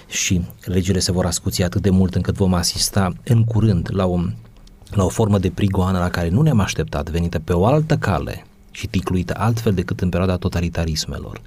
Și 0.07 0.41
legile 0.63 0.99
se 0.99 1.11
vor 1.11 1.25
ascuți 1.25 1.63
atât 1.63 1.81
de 1.81 1.89
mult 1.89 2.15
încât 2.15 2.35
vom 2.35 2.53
asista 2.53 3.13
în 3.23 3.43
curând 3.43 3.89
la 3.91 4.05
o, 4.05 4.19
la 4.89 5.03
o 5.03 5.09
formă 5.09 5.37
de 5.37 5.49
prigoană 5.49 5.99
la 5.99 6.09
care 6.09 6.29
nu 6.29 6.41
ne-am 6.41 6.59
așteptat, 6.59 7.09
venită 7.09 7.39
pe 7.39 7.53
o 7.53 7.65
altă 7.65 7.97
cale 7.97 8.45
și 8.75 8.87
ticluită 8.87 9.33
altfel 9.37 9.73
decât 9.73 10.01
în 10.01 10.09
perioada 10.09 10.37
totalitarismelor. 10.37 11.41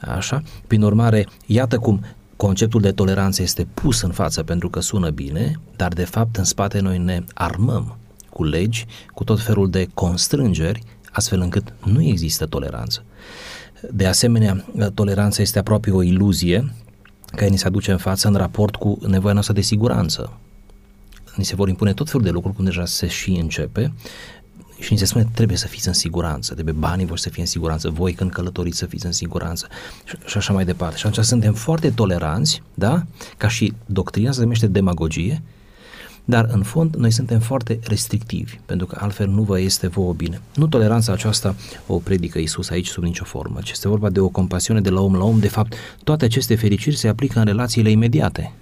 Așa? 0.00 0.42
Prin 0.66 0.82
urmare, 0.82 1.26
iată 1.46 1.78
cum 1.78 2.04
conceptul 2.36 2.80
de 2.80 2.92
toleranță 2.92 3.42
este 3.42 3.66
pus 3.74 4.00
în 4.00 4.10
față 4.10 4.42
pentru 4.42 4.70
că 4.70 4.80
sună 4.80 5.10
bine, 5.10 5.60
dar 5.76 5.92
de 5.92 6.04
fapt 6.04 6.36
în 6.36 6.44
spate 6.44 6.80
noi 6.80 6.98
ne 6.98 7.24
armăm 7.34 7.96
cu 8.30 8.44
legi, 8.44 8.86
cu 9.14 9.24
tot 9.24 9.40
felul 9.40 9.70
de 9.70 9.88
constrângeri, 9.94 10.82
astfel 11.10 11.40
încât 11.40 11.72
nu 11.84 12.02
există 12.02 12.46
toleranță. 12.46 13.04
De 13.90 14.06
asemenea, 14.06 14.64
toleranța 14.94 15.42
este 15.42 15.58
aproape 15.58 15.90
o 15.90 16.02
iluzie 16.02 16.72
care 17.26 17.50
ni 17.50 17.58
se 17.58 17.66
aduce 17.66 17.90
în 17.90 17.98
față 17.98 18.28
în 18.28 18.34
raport 18.34 18.76
cu 18.76 18.98
nevoia 19.06 19.32
noastră 19.32 19.54
de 19.54 19.60
siguranță. 19.60 20.32
Ni 21.36 21.44
se 21.44 21.54
vor 21.54 21.68
impune 21.68 21.92
tot 21.92 22.06
felul 22.06 22.24
de 22.24 22.30
lucruri, 22.30 22.56
cum 22.56 22.64
deja 22.64 22.84
se 22.84 23.06
și 23.06 23.30
începe, 23.30 23.92
și 24.78 24.92
ni 24.92 24.98
se 24.98 25.04
spune 25.04 25.28
trebuie 25.34 25.56
să 25.56 25.66
fiți 25.66 25.88
în 25.88 25.94
siguranță, 25.94 26.52
trebuie 26.52 26.74
banii 26.74 27.06
voștri 27.06 27.28
să 27.28 27.34
fie 27.34 27.42
în 27.42 27.48
siguranță, 27.48 27.90
voi 27.90 28.12
când 28.12 28.30
călătoriți 28.30 28.78
să 28.78 28.86
fiți 28.86 29.06
în 29.06 29.12
siguranță 29.12 29.68
și, 30.04 30.16
și 30.26 30.36
așa 30.36 30.52
mai 30.52 30.64
departe. 30.64 30.96
Și 30.96 31.06
atunci 31.06 31.24
suntem 31.24 31.52
foarte 31.52 31.90
toleranți, 31.90 32.62
da? 32.74 33.04
Ca 33.36 33.48
și 33.48 33.72
doctrina 33.86 34.32
se 34.32 34.40
numește 34.40 34.66
demagogie, 34.66 35.42
dar 36.24 36.48
în 36.52 36.62
fond 36.62 36.94
noi 36.94 37.10
suntem 37.10 37.40
foarte 37.40 37.78
restrictivi, 37.82 38.58
pentru 38.66 38.86
că 38.86 38.98
altfel 39.00 39.28
nu 39.28 39.42
vă 39.42 39.60
este 39.60 39.86
vouă 39.86 40.12
bine. 40.12 40.40
Nu 40.54 40.66
toleranța 40.66 41.12
aceasta 41.12 41.54
o 41.86 41.96
predică 41.96 42.38
Isus 42.38 42.70
aici 42.70 42.86
sub 42.86 43.02
nicio 43.02 43.24
formă, 43.24 43.58
ci 43.62 43.70
este 43.70 43.88
vorba 43.88 44.10
de 44.10 44.20
o 44.20 44.28
compasiune 44.28 44.80
de 44.80 44.90
la 44.90 45.00
om 45.00 45.14
la 45.14 45.24
om. 45.24 45.38
De 45.38 45.48
fapt, 45.48 45.74
toate 46.04 46.24
aceste 46.24 46.54
fericiri 46.54 46.96
se 46.96 47.08
aplică 47.08 47.38
în 47.38 47.44
relațiile 47.44 47.90
imediate, 47.90 48.52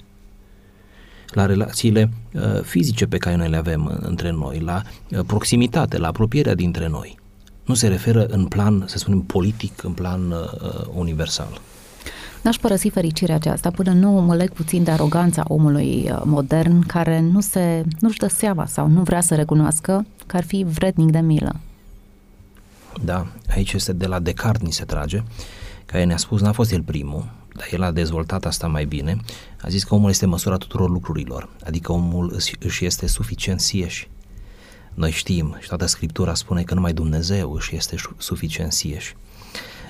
la 1.33 1.47
relațiile 1.47 2.11
uh, 2.33 2.63
fizice 2.63 3.07
pe 3.07 3.17
care 3.17 3.37
noi 3.37 3.49
le 3.49 3.57
avem 3.57 3.85
uh, 3.85 3.97
între 4.01 4.31
noi, 4.31 4.59
la 4.59 4.83
uh, 5.11 5.21
proximitate, 5.27 5.99
la 5.99 6.09
apropierea 6.09 6.55
dintre 6.55 6.89
noi. 6.89 7.19
Nu 7.65 7.75
se 7.75 7.89
referă 7.89 8.27
în 8.27 8.45
plan, 8.45 8.85
să 8.87 8.99
spunem, 8.99 9.21
politic, 9.21 9.83
în 9.83 9.93
plan 9.93 10.31
uh, 10.31 10.87
universal. 10.95 11.61
N-aș 12.43 12.57
părăsi 12.57 12.89
fericirea 12.89 13.35
aceasta 13.35 13.71
până 13.71 13.93
nu 13.93 14.11
mă 14.11 14.35
leg 14.35 14.51
puțin 14.51 14.83
de 14.83 14.91
aroganța 14.91 15.45
omului 15.49 16.11
uh, 16.11 16.21
modern 16.25 16.87
care 16.87 17.21
nu 17.21 17.41
se, 17.41 17.85
nu-și 18.01 18.19
dă 18.19 18.27
seama 18.27 18.67
sau 18.67 18.89
nu 18.89 19.03
vrea 19.03 19.21
să 19.21 19.35
recunoască 19.35 20.07
că 20.27 20.37
ar 20.37 20.45
fi 20.45 20.65
vrednic 20.69 21.11
de 21.11 21.19
milă. 21.19 21.57
Da, 23.05 23.27
aici 23.55 23.73
este 23.73 23.93
de 23.93 24.07
la 24.07 24.19
Descartes 24.19 24.67
ni 24.67 24.73
se 24.73 24.85
trage, 24.85 25.23
care 25.93 26.05
ne-a 26.05 26.17
spus, 26.17 26.41
n-a 26.41 26.53
fost 26.53 26.73
el 26.73 26.83
primul, 26.83 27.31
dar 27.55 27.69
el 27.71 27.83
a 27.83 27.91
dezvoltat 27.91 28.45
asta 28.45 28.67
mai 28.67 28.85
bine, 28.85 29.17
a 29.61 29.69
zis 29.69 29.85
că 29.85 29.95
omul 29.95 30.11
este 30.11 30.27
măsura 30.27 30.57
tuturor 30.57 30.91
lucrurilor, 30.91 31.49
adică 31.65 31.93
omul 31.93 32.41
își 32.59 32.85
este 32.85 33.07
suficient 33.07 33.61
sieși. 33.61 34.09
Noi 34.95 35.11
știm 35.11 35.57
și 35.61 35.69
toată 35.69 35.87
Scriptura 35.87 36.35
spune 36.35 36.63
că 36.63 36.75
numai 36.75 36.93
Dumnezeu 36.93 37.53
își 37.53 37.77
este 37.77 37.97
suficient 38.17 38.73
sieși. 38.73 39.17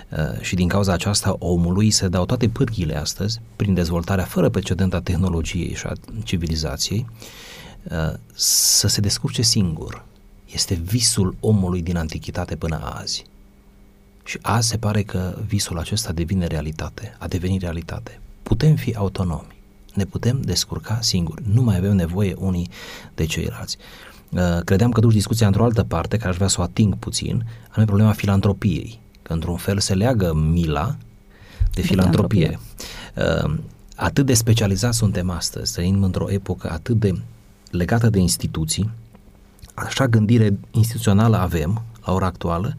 Uh, 0.08 0.40
și 0.40 0.54
din 0.54 0.68
cauza 0.68 0.92
aceasta 0.92 1.36
omului 1.38 1.90
se 1.90 2.08
dau 2.08 2.24
toate 2.24 2.48
pârghile 2.48 2.96
astăzi, 2.96 3.40
prin 3.56 3.74
dezvoltarea 3.74 4.24
fără 4.24 4.48
precedent 4.48 4.94
a 4.94 5.00
tehnologiei 5.00 5.74
și 5.74 5.86
a 5.86 5.92
civilizației, 6.24 7.06
uh, 7.82 8.14
să 8.34 8.88
se 8.88 9.00
descurce 9.00 9.42
singur. 9.42 10.04
Este 10.52 10.74
visul 10.74 11.36
omului 11.40 11.82
din 11.82 11.96
antichitate 11.96 12.56
până 12.56 12.80
azi. 12.98 13.24
Și 14.24 14.38
azi 14.42 14.68
se 14.68 14.76
pare 14.76 15.02
că 15.02 15.38
visul 15.46 15.78
acesta 15.78 16.12
devine 16.12 16.46
realitate, 16.46 17.16
a 17.18 17.26
devenit 17.26 17.60
realitate. 17.60 18.20
Putem 18.42 18.74
fi 18.74 18.94
autonomi, 18.94 19.56
ne 19.94 20.04
putem 20.04 20.40
descurca 20.40 20.98
singuri, 21.00 21.42
nu 21.52 21.62
mai 21.62 21.76
avem 21.76 21.96
nevoie 21.96 22.34
unii 22.38 22.68
de 23.14 23.24
ceilalți. 23.24 23.76
Uh, 24.30 24.60
credeam 24.64 24.90
că 24.90 25.00
duci 25.00 25.12
discuția 25.12 25.46
într-o 25.46 25.64
altă 25.64 25.82
parte, 25.82 26.16
care 26.16 26.28
aș 26.28 26.36
vrea 26.36 26.48
să 26.48 26.60
o 26.60 26.62
ating 26.62 26.96
puțin, 26.96 27.44
anume 27.68 27.86
problema 27.86 28.12
filantropiei, 28.12 29.00
că 29.22 29.32
într-un 29.32 29.56
fel 29.56 29.78
se 29.78 29.94
leagă 29.94 30.34
mila 30.34 30.96
de 31.74 31.82
filantropie. 31.82 32.58
Uh, 33.16 33.54
atât 33.96 34.26
de 34.26 34.34
specializați 34.34 34.98
suntem 34.98 35.30
astăzi, 35.30 35.72
trăim 35.72 36.02
într-o 36.02 36.30
epocă 36.30 36.70
atât 36.70 36.98
de 36.98 37.20
legată 37.70 38.10
de 38.10 38.18
instituții, 38.18 38.90
așa 39.74 40.06
gândire 40.06 40.58
instituțională 40.70 41.36
avem 41.36 41.82
la 42.04 42.12
ora 42.12 42.26
actuală, 42.26 42.76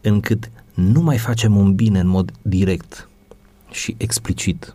încât 0.00 0.50
nu 0.80 1.00
mai 1.00 1.18
facem 1.18 1.56
un 1.56 1.74
bine 1.74 2.00
în 2.00 2.06
mod 2.06 2.32
direct 2.42 3.08
și 3.70 3.94
explicit. 3.98 4.74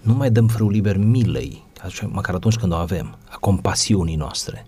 Nu 0.00 0.14
mai 0.14 0.30
dăm 0.30 0.48
frâu 0.48 0.68
liber 0.68 0.96
milei, 0.96 1.64
așa, 1.84 2.06
măcar 2.06 2.34
atunci 2.34 2.56
când 2.56 2.72
o 2.72 2.76
avem, 2.76 3.16
a 3.30 3.36
compasiunii 3.40 4.16
noastre, 4.16 4.66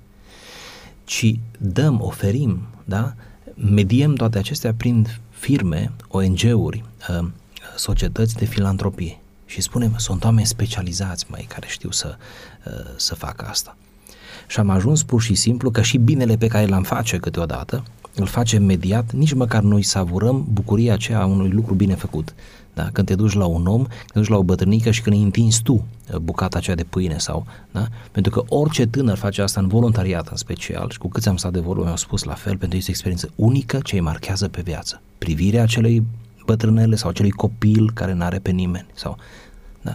ci 1.05 1.35
dăm, 1.59 2.01
oferim, 2.01 2.61
da? 2.85 3.15
mediem 3.55 4.15
toate 4.15 4.39
acestea 4.39 4.75
prin 4.75 5.07
firme, 5.31 5.93
ONG-uri, 6.09 6.85
uh, 7.09 7.29
societăți 7.77 8.35
de 8.35 8.45
filantropie 8.45 9.21
și 9.47 9.61
spunem, 9.61 9.95
sunt 9.97 10.25
oameni 10.25 10.47
specializați 10.47 11.27
mai 11.29 11.47
care 11.49 11.67
știu 11.69 11.91
să, 11.91 12.17
uh, 12.67 12.73
să 12.97 13.15
facă 13.15 13.47
asta. 13.47 13.77
Și 14.47 14.59
am 14.61 14.71
ajuns 14.71 15.03
pur 15.03 15.23
și 15.23 15.35
simplu 15.35 15.71
că 15.71 15.83
și 15.83 15.99
binele 15.99 16.37
pe 16.37 16.47
care 16.47 16.67
l-am 16.67 16.83
face 16.83 17.19
câteodată, 17.19 17.83
îl 18.15 18.27
facem 18.27 18.63
mediat, 18.63 19.13
nici 19.13 19.33
măcar 19.33 19.63
noi 19.63 19.83
savurăm 19.83 20.47
bucuria 20.53 20.93
aceea 20.93 21.21
a 21.21 21.25
unui 21.25 21.49
lucru 21.49 21.75
bine 21.75 21.95
făcut. 21.95 22.35
da? 22.75 22.89
când 22.93 23.07
te 23.07 23.15
duci 23.15 23.33
la 23.33 23.47
un 23.47 23.67
om, 23.67 23.85
când 23.85 24.09
te 24.13 24.19
duci 24.19 24.29
la 24.29 24.37
o 24.37 24.43
bătrânică 24.43 24.91
și 24.91 25.03
când 25.03 25.17
îi 25.17 25.23
întinzi 25.23 25.63
tu 25.63 25.73
uh, 25.73 26.17
bucata 26.17 26.59
aceea 26.59 26.77
de 26.77 26.85
pâine 26.85 27.19
sau, 27.19 27.47
da? 27.71 27.87
pentru 28.13 28.33
că 28.33 28.55
orice 28.55 28.87
tânăr 28.87 29.17
face 29.17 29.43
asta 29.43 29.61
în 29.61 29.69
voluntariat 29.69 30.29
în 30.29 30.37
special 30.37 30.91
și 30.91 30.99
cu 30.99 31.09
câți 31.09 31.29
am 31.29 31.37
stat 31.37 31.53
de 31.53 31.61
vorbă 31.61 31.83
mi-au 31.83 31.97
spus 31.97 32.23
la 32.23 32.35
fel, 32.35 32.57
pentru 32.57 32.69
că 32.69 32.77
este 32.77 32.89
o 32.89 32.93
experiență 32.93 33.31
unică 33.37 33.79
ce 33.83 33.95
îi 33.95 34.01
marchează 34.01 34.49
pe 34.49 34.61
viață. 34.61 35.01
Privirea 35.19 35.63
acelei 35.63 36.03
bătrânele 36.47 36.97
sau 36.97 37.11
acelui 37.11 37.31
copil 37.31 37.91
care 37.95 38.13
nu 38.13 38.25
are 38.25 38.39
pe 38.39 38.51
nimeni 38.51 38.87
sau, 38.95 39.17
da? 39.83 39.95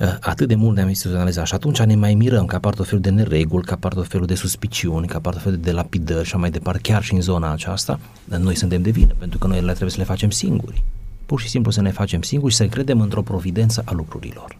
Uh, 0.00 0.16
atât 0.20 0.48
de 0.48 0.54
mult 0.54 0.76
ne-am 0.76 0.88
instituționalizat 0.88 1.46
și 1.46 1.54
atunci 1.54 1.82
ne 1.82 1.94
mai 1.94 2.14
mirăm 2.14 2.46
că 2.46 2.54
apar 2.54 2.74
tot 2.74 2.86
felul 2.86 3.00
de 3.00 3.10
nereguli, 3.10 3.64
că 3.64 3.72
apar 3.72 3.92
tot 3.92 4.06
felul 4.06 4.26
de 4.26 4.34
suspiciuni, 4.34 5.06
că 5.06 5.16
apar 5.16 5.32
tot 5.32 5.42
felul 5.42 5.58
de 5.58 5.72
lapidări 5.72 6.28
și 6.28 6.36
mai 6.36 6.50
departe, 6.50 6.80
chiar 6.80 7.02
și 7.02 7.14
în 7.14 7.20
zona 7.20 7.52
aceasta, 7.52 8.00
noi 8.24 8.54
suntem 8.54 8.82
de 8.82 8.90
vină, 8.90 9.14
pentru 9.18 9.38
că 9.38 9.46
noi 9.46 9.60
le 9.60 9.70
trebuie 9.70 9.90
să 9.90 9.98
le 9.98 10.04
facem 10.04 10.30
singuri. 10.30 10.82
Pur 11.26 11.40
și 11.40 11.48
simplu 11.48 11.70
să 11.70 11.80
ne 11.80 11.90
facem 11.90 12.22
singuri 12.22 12.52
și 12.52 12.58
să 12.58 12.66
credem 12.66 13.00
într-o 13.00 13.22
providență 13.22 13.82
a 13.84 13.92
lucrurilor. 13.92 14.56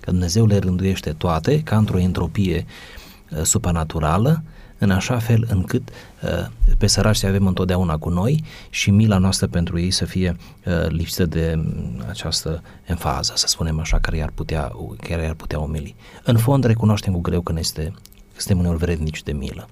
Că 0.00 0.10
Dumnezeu 0.10 0.46
le 0.46 0.58
rânduiește 0.58 1.10
toate, 1.10 1.62
ca 1.62 1.76
într-o 1.76 1.98
entropie 1.98 2.66
uh, 3.30 3.42
supranaturală, 3.42 4.42
în 4.78 4.90
așa 4.90 5.18
fel 5.18 5.46
încât 5.50 5.88
uh, 6.22 6.46
pe 6.78 6.86
sărași 6.86 7.20
să 7.20 7.26
avem 7.26 7.46
întotdeauna 7.46 7.96
cu 7.96 8.08
noi 8.08 8.44
și 8.70 8.90
mila 8.90 9.18
noastră 9.18 9.46
pentru 9.46 9.78
ei 9.78 9.90
să 9.90 10.04
fie 10.04 10.36
uh, 10.64 10.88
lipsită 10.88 11.26
de 11.26 11.54
mm, 11.56 12.04
această 12.08 12.62
enfază, 12.84 13.32
să 13.36 13.46
spunem 13.46 13.80
așa, 13.80 13.98
care 13.98 14.16
i-ar 14.16 14.30
putea, 14.34 14.72
care 15.08 15.22
i-ar 15.22 15.34
putea 15.34 15.58
umili. 15.58 15.94
În 16.24 16.36
fond, 16.36 16.64
recunoaștem 16.64 17.12
cu 17.12 17.20
greu 17.20 17.40
că 17.40 17.52
ne 17.52 17.60
este, 17.60 17.92
suntem 18.36 18.58
uneori 18.58 18.78
vrednici 18.78 19.22
de 19.22 19.32
milă. 19.32 19.68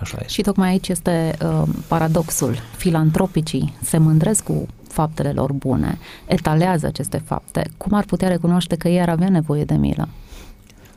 Așa 0.00 0.16
este. 0.20 0.32
Și 0.32 0.42
tocmai 0.42 0.68
aici 0.68 0.88
este 0.88 1.36
uh, 1.42 1.62
paradoxul. 1.88 2.58
Filantropicii 2.76 3.74
se 3.82 3.98
mândresc 3.98 4.44
cu 4.44 4.66
faptele 4.88 5.32
lor 5.32 5.52
bune, 5.52 5.98
etalează 6.26 6.86
aceste 6.86 7.22
fapte. 7.24 7.70
Cum 7.76 7.92
ar 7.92 8.04
putea 8.04 8.28
recunoaște 8.28 8.76
că 8.76 8.88
ei 8.88 9.00
ar 9.00 9.08
avea 9.08 9.28
nevoie 9.28 9.64
de 9.64 9.74
milă? 9.74 10.08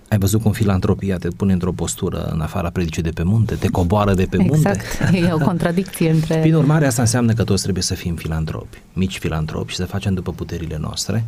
Ai 0.10 0.18
văzut 0.18 0.42
cum 0.42 0.52
filantropia 0.52 1.18
te 1.18 1.28
pune 1.28 1.54
într-o 1.54 1.72
postură 1.72 2.30
în 2.34 2.42
afara 2.42 2.70
predicii 2.70 3.02
de 3.02 3.10
pe 3.10 3.24
munte, 3.24 3.56
te 3.56 3.68
coboară 3.68 4.14
de 4.14 4.26
pe 4.26 4.38
exact. 4.42 4.54
munte. 4.54 4.70
Exact, 4.70 5.14
e 5.14 5.34
o 5.34 5.46
contradicție 5.46 6.10
între... 6.10 6.40
Prin 6.40 6.54
urmare, 6.54 6.86
asta 6.86 7.02
înseamnă 7.02 7.34
că 7.34 7.44
toți 7.44 7.62
trebuie 7.62 7.84
să 7.84 7.94
fim 7.94 8.16
filantropi, 8.16 8.82
mici 8.94 9.18
filantropi 9.18 9.72
și 9.72 9.76
să 9.76 9.86
facem 9.86 10.14
după 10.14 10.32
puterile 10.32 10.78
noastre 10.78 11.26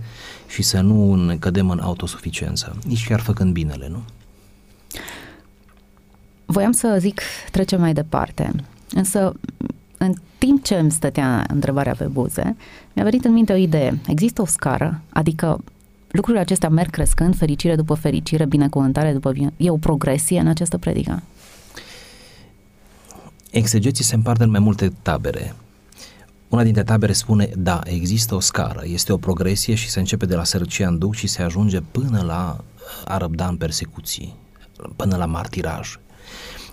și 0.48 0.62
să 0.62 0.82
nu 0.82 1.26
ne 1.26 1.36
cădem 1.36 1.70
în 1.70 1.80
autosuficiență, 1.80 2.76
nici 2.86 3.08
chiar 3.08 3.20
făcând 3.20 3.54
binele, 3.54 3.88
nu? 3.90 4.04
Voiam 6.46 6.72
să 6.72 6.98
zic, 7.00 7.22
trecem 7.52 7.80
mai 7.80 7.94
departe, 7.94 8.52
însă 8.94 9.34
în 9.98 10.14
timp 10.38 10.64
ce 10.64 10.76
îmi 10.76 10.92
stătea 10.92 11.46
întrebarea 11.48 11.96
pe 11.98 12.06
buze, 12.06 12.56
mi-a 12.94 13.04
venit 13.04 13.26
în 13.26 13.34
minte 13.34 13.54
o 13.54 13.56
idee. 13.56 14.00
Există 14.08 14.42
o 14.42 14.46
scară, 14.46 15.02
adică 15.10 15.64
lucrurile 16.12 16.44
acestea 16.44 16.70
merg 16.70 16.90
crescând, 16.90 17.38
fericire 17.38 17.76
după 17.76 17.94
fericire, 17.94 18.46
binecuvântare 18.46 19.14
după 19.14 19.32
bine. 19.32 19.54
E 19.58 19.70
o 19.70 19.78
progresie 19.78 20.40
în 20.40 20.48
această 20.48 20.78
predică? 20.78 21.24
Exegeții 23.52 24.04
se 24.04 24.16
împart 24.16 24.42
în 24.42 24.50
mai 24.50 24.60
multe 24.60 24.94
tabere. 25.02 25.56
Una 26.50 26.64
dintre 26.64 26.84
tabere 26.84 27.14
spune, 27.14 27.50
da, 27.58 27.82
există 27.84 28.36
o 28.36 28.40
scară, 28.40 28.82
este 28.86 29.14
o 29.14 29.18
progresie 29.18 29.76
și 29.76 29.90
se 29.90 30.00
începe 30.00 30.26
de 30.26 30.36
la 30.36 30.44
sărăcia 30.44 30.88
în 30.88 30.98
duc 30.98 31.16
și 31.16 31.28
se 31.28 31.42
ajunge 31.42 31.82
până 31.82 32.22
la 32.22 32.64
a 33.06 33.18
răbda 33.18 33.48
în 33.48 33.58
persecuții, 33.58 34.36
până 34.96 35.16
la 35.16 35.26
martiraj. 35.26 36.00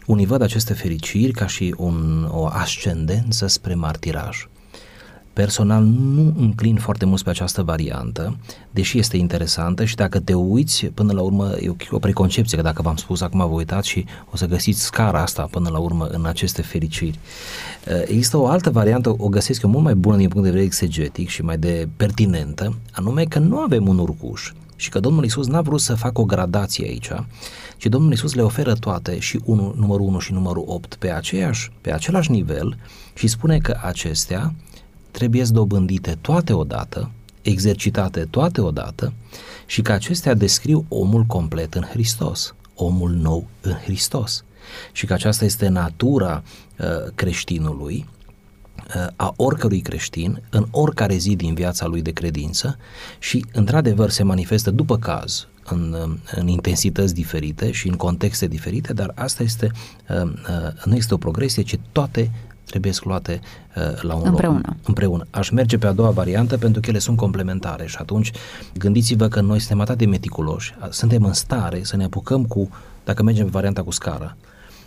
Unii 0.06 0.26
văd 0.26 0.42
aceste 0.42 0.74
fericiri 0.74 1.32
ca 1.32 1.46
și 1.46 1.74
un, 1.76 2.28
o 2.30 2.46
ascendență 2.46 3.46
spre 3.46 3.74
martiraj. 3.74 4.46
Personal 5.42 5.84
nu 5.84 6.34
înclin 6.38 6.76
foarte 6.76 7.04
mult 7.04 7.22
pe 7.22 7.30
această 7.30 7.62
variantă, 7.62 8.36
deși 8.70 8.98
este 8.98 9.16
interesantă 9.16 9.84
și 9.84 9.94
dacă 9.94 10.20
te 10.20 10.34
uiți, 10.34 10.86
până 10.86 11.12
la 11.12 11.20
urmă, 11.20 11.54
e 11.60 11.76
o 11.90 11.98
preconcepție, 11.98 12.56
că 12.56 12.62
dacă 12.62 12.82
v-am 12.82 12.96
spus 12.96 13.20
acum 13.20 13.38
vă 13.38 13.54
uitați 13.54 13.88
și 13.88 14.04
o 14.30 14.36
să 14.36 14.46
găsiți 14.46 14.82
scara 14.82 15.22
asta 15.22 15.42
până 15.50 15.68
la 15.68 15.78
urmă 15.78 16.06
în 16.06 16.24
aceste 16.24 16.62
fericiri. 16.62 17.18
Eh, 17.84 18.02
există 18.06 18.36
o 18.36 18.46
altă 18.46 18.70
variantă, 18.70 19.14
o 19.18 19.28
găsesc 19.28 19.62
eu 19.62 19.70
mult 19.70 19.84
mai 19.84 19.94
bună 19.94 20.16
din 20.16 20.28
punct 20.28 20.44
de 20.44 20.50
vedere 20.50 20.66
exegetic 20.66 21.28
și 21.28 21.42
mai 21.42 21.58
de 21.58 21.88
pertinentă, 21.96 22.76
anume 22.92 23.24
că 23.24 23.38
nu 23.38 23.58
avem 23.58 23.88
un 23.88 23.98
urcuș 23.98 24.52
și 24.76 24.88
că 24.88 25.00
Domnul 25.00 25.24
Isus 25.24 25.46
n-a 25.46 25.60
vrut 25.60 25.80
să 25.80 25.94
facă 25.94 26.20
o 26.20 26.24
gradație 26.24 26.86
aici, 26.86 27.10
ci 27.76 27.86
Domnul 27.86 28.12
Isus 28.12 28.34
le 28.34 28.42
oferă 28.42 28.74
toate 28.74 29.18
și 29.18 29.40
unu, 29.44 29.74
numărul 29.76 30.06
1 30.06 30.18
și 30.18 30.32
numărul 30.32 30.64
8 30.66 30.94
pe, 30.94 31.10
aceeași, 31.10 31.70
pe 31.80 31.92
același 31.92 32.30
nivel 32.30 32.76
și 33.14 33.26
spune 33.26 33.58
că 33.58 33.78
acestea 33.82 34.54
trebuie 35.16 35.44
dobândite 35.48 36.18
toate 36.20 36.52
odată, 36.52 37.10
exercitate 37.42 38.26
toate 38.30 38.60
odată 38.60 39.12
și 39.66 39.82
că 39.82 39.92
acestea 39.92 40.34
descriu 40.34 40.84
omul 40.88 41.22
complet 41.22 41.74
în 41.74 41.82
Hristos, 41.82 42.54
omul 42.74 43.10
nou 43.10 43.48
în 43.60 43.72
Hristos. 43.72 44.44
Și 44.92 45.06
că 45.06 45.12
aceasta 45.12 45.44
este 45.44 45.68
natura 45.68 46.42
uh, 46.78 46.86
creștinului, 47.14 48.06
uh, 48.96 49.06
a 49.16 49.32
oricărui 49.36 49.80
creștin, 49.80 50.42
în 50.50 50.66
oricare 50.70 51.16
zi 51.16 51.36
din 51.36 51.54
viața 51.54 51.86
lui 51.86 52.02
de 52.02 52.10
credință 52.10 52.76
și, 53.18 53.44
într-adevăr, 53.52 54.10
se 54.10 54.22
manifestă 54.22 54.70
după 54.70 54.98
caz 54.98 55.48
în, 55.64 55.96
în 56.34 56.48
intensități 56.48 57.14
diferite 57.14 57.70
și 57.70 57.88
în 57.88 57.94
contexte 57.94 58.46
diferite, 58.46 58.92
dar 58.92 59.12
asta 59.14 59.42
este, 59.42 59.70
uh, 60.08 60.22
uh, 60.22 60.84
nu 60.84 60.96
este 60.96 61.14
o 61.14 61.16
progresie, 61.16 61.62
ci 61.62 61.78
toate 61.92 62.30
trebuie 62.66 62.92
luate 63.02 63.40
uh, 63.76 64.02
la 64.02 64.14
un 64.14 64.22
împreună. 64.24 64.60
loc. 64.66 64.76
Împreună. 64.84 65.26
Aș 65.30 65.50
merge 65.50 65.78
pe 65.78 65.86
a 65.86 65.92
doua 65.92 66.10
variantă 66.10 66.58
pentru 66.58 66.80
că 66.80 66.90
ele 66.90 66.98
sunt 66.98 67.16
complementare 67.16 67.86
și 67.86 67.96
atunci 68.00 68.32
gândiți-vă 68.78 69.28
că 69.28 69.40
noi 69.40 69.58
suntem 69.58 69.80
atât 69.80 69.98
de 69.98 70.06
meticuloși, 70.06 70.74
suntem 70.90 71.24
în 71.24 71.32
stare 71.32 71.80
să 71.82 71.96
ne 71.96 72.04
apucăm 72.04 72.44
cu, 72.44 72.68
dacă 73.04 73.22
mergem 73.22 73.44
pe 73.44 73.50
varianta 73.50 73.82
cu 73.82 73.90
scara, 73.90 74.36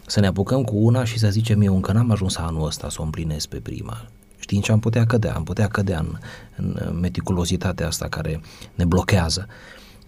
să 0.05 0.19
ne 0.19 0.27
apucăm 0.27 0.63
cu 0.63 0.75
una 0.75 1.03
și 1.03 1.19
să 1.19 1.29
zicem 1.29 1.61
eu 1.61 1.75
încă 1.75 1.91
n-am 1.91 2.11
ajuns 2.11 2.37
anul 2.37 2.65
ăsta 2.65 2.89
să 2.89 2.97
o 2.99 3.03
împlinesc 3.03 3.47
pe 3.47 3.57
prima. 3.57 4.05
Știind 4.39 4.63
ce 4.63 4.71
am 4.71 4.79
putea 4.79 5.05
cădea, 5.05 5.33
am 5.35 5.43
putea 5.43 5.67
cădea 5.67 5.99
în, 5.99 6.17
în 6.55 6.97
meticulozitatea 6.99 7.87
asta 7.87 8.07
care 8.07 8.41
ne 8.75 8.85
blochează. 8.85 9.47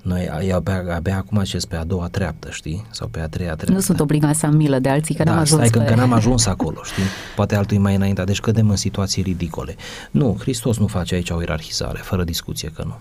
Noi 0.01 0.29
abia, 0.29 0.83
abia 0.95 1.17
acum 1.17 1.37
acest 1.37 1.67
pe 1.67 1.75
a 1.75 1.83
doua 1.83 2.07
treaptă, 2.07 2.49
știi? 2.51 2.85
Sau 2.89 3.07
pe 3.07 3.19
a 3.19 3.27
treia 3.27 3.55
treaptă. 3.55 3.73
Nu 3.73 3.79
sunt 3.79 3.99
obligat 3.99 4.35
să 4.35 4.45
am 4.45 4.55
milă 4.55 4.79
de 4.79 4.89
alții, 4.89 5.15
că 5.15 5.23
da, 5.23 5.31
n-am 5.31 5.39
ajuns 5.39 5.67
stai 5.67 5.83
pe... 5.83 5.89
că 5.89 5.95
n-am 5.95 6.13
ajuns 6.21 6.45
acolo, 6.45 6.79
știi? 6.83 7.03
Poate 7.35 7.55
altul 7.55 7.77
mai 7.77 7.95
înainte, 7.95 8.23
deci 8.23 8.39
cădem 8.39 8.69
în 8.69 8.75
situații 8.75 9.21
ridicole. 9.21 9.75
Nu, 10.11 10.35
Hristos 10.39 10.77
nu 10.77 10.87
face 10.87 11.15
aici 11.15 11.29
o 11.29 11.39
ierarhizare, 11.39 11.99
fără 12.03 12.23
discuție 12.23 12.71
că 12.75 12.83
nu. 12.85 12.93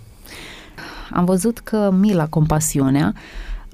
Am 1.13 1.25
văzut 1.25 1.59
că 1.59 1.91
mila, 1.93 2.27
compasiunea, 2.27 3.15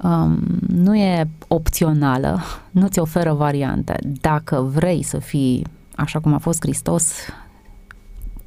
um, 0.03 0.39
nu 0.67 0.95
e 0.95 1.29
opțională, 1.47 2.41
nu 2.71 2.87
ți 2.87 2.99
oferă 2.99 3.33
variante. 3.33 3.99
Dacă 4.21 4.61
vrei 4.73 5.03
să 5.03 5.17
fii 5.17 5.65
așa 5.95 6.19
cum 6.19 6.33
a 6.33 6.37
fost 6.37 6.59
Hristos, 6.61 7.11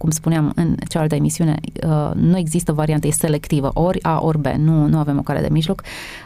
cum 0.01 0.11
spuneam 0.11 0.53
în 0.55 0.77
cealaltă 0.89 1.15
emisiune, 1.15 1.55
uh, 1.87 2.11
nu 2.15 2.37
există 2.37 2.73
variantă, 2.73 3.07
e 3.07 3.11
selectivă, 3.11 3.71
ori 3.75 4.03
A, 4.03 4.21
ori 4.21 4.39
B, 4.39 4.47
nu, 4.47 4.87
nu 4.87 4.99
avem 4.99 5.19
o 5.19 5.23
cale 5.23 5.41
de 5.41 5.49
mijloc, 5.51 5.83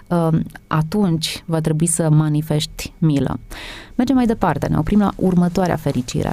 uh, 0.08 0.28
atunci 0.66 1.42
va 1.46 1.60
trebui 1.60 1.86
să 1.86 2.10
manifesti 2.10 2.92
milă. 2.98 3.38
Mergem 3.94 4.16
mai 4.16 4.26
departe, 4.26 4.66
ne 4.66 4.78
oprim 4.78 4.98
la 4.98 5.12
următoarea 5.16 5.76
fericire. 5.76 6.32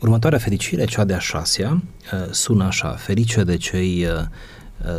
Următoarea 0.00 0.38
fericire, 0.38 0.84
cea 0.84 1.04
de-a 1.04 1.18
șasea, 1.18 1.70
uh, 2.12 2.30
sună 2.30 2.64
așa, 2.64 2.88
ferice 2.88 3.44
de 3.44 3.56
cei 3.56 4.06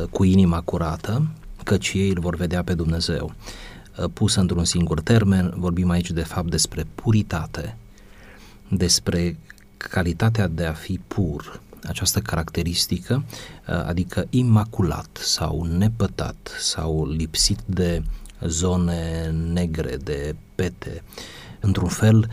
cu 0.10 0.23
inima 0.23 0.62
curată, 0.62 1.27
căci 1.63 1.91
ei 1.93 2.10
îl 2.10 2.19
vor 2.19 2.36
vedea 2.36 2.63
pe 2.63 2.73
Dumnezeu. 2.73 3.34
Pus 4.13 4.36
într-un 4.36 4.65
singur 4.65 5.01
termen, 5.01 5.53
vorbim 5.56 5.89
aici 5.89 6.12
de 6.12 6.23
fapt 6.23 6.49
despre 6.49 6.86
puritate, 6.95 7.77
despre 8.69 9.38
calitatea 9.78 10.48
de 10.48 10.66
a 10.66 10.74
fi 10.74 11.00
pur, 11.08 11.62
această 11.84 12.20
caracteristică, 12.20 13.24
uh, 13.68 13.86
adică 13.86 14.28
imaculat 14.30 15.18
sau 15.22 15.63
nepătat 15.63 16.52
sau 16.60 17.08
lipsit 17.08 17.60
de 17.66 18.04
zone 18.42 19.30
negre, 19.54 19.96
de 19.96 20.36
pete, 20.56 21.04
într-un 21.60 21.90
fel 21.90 22.30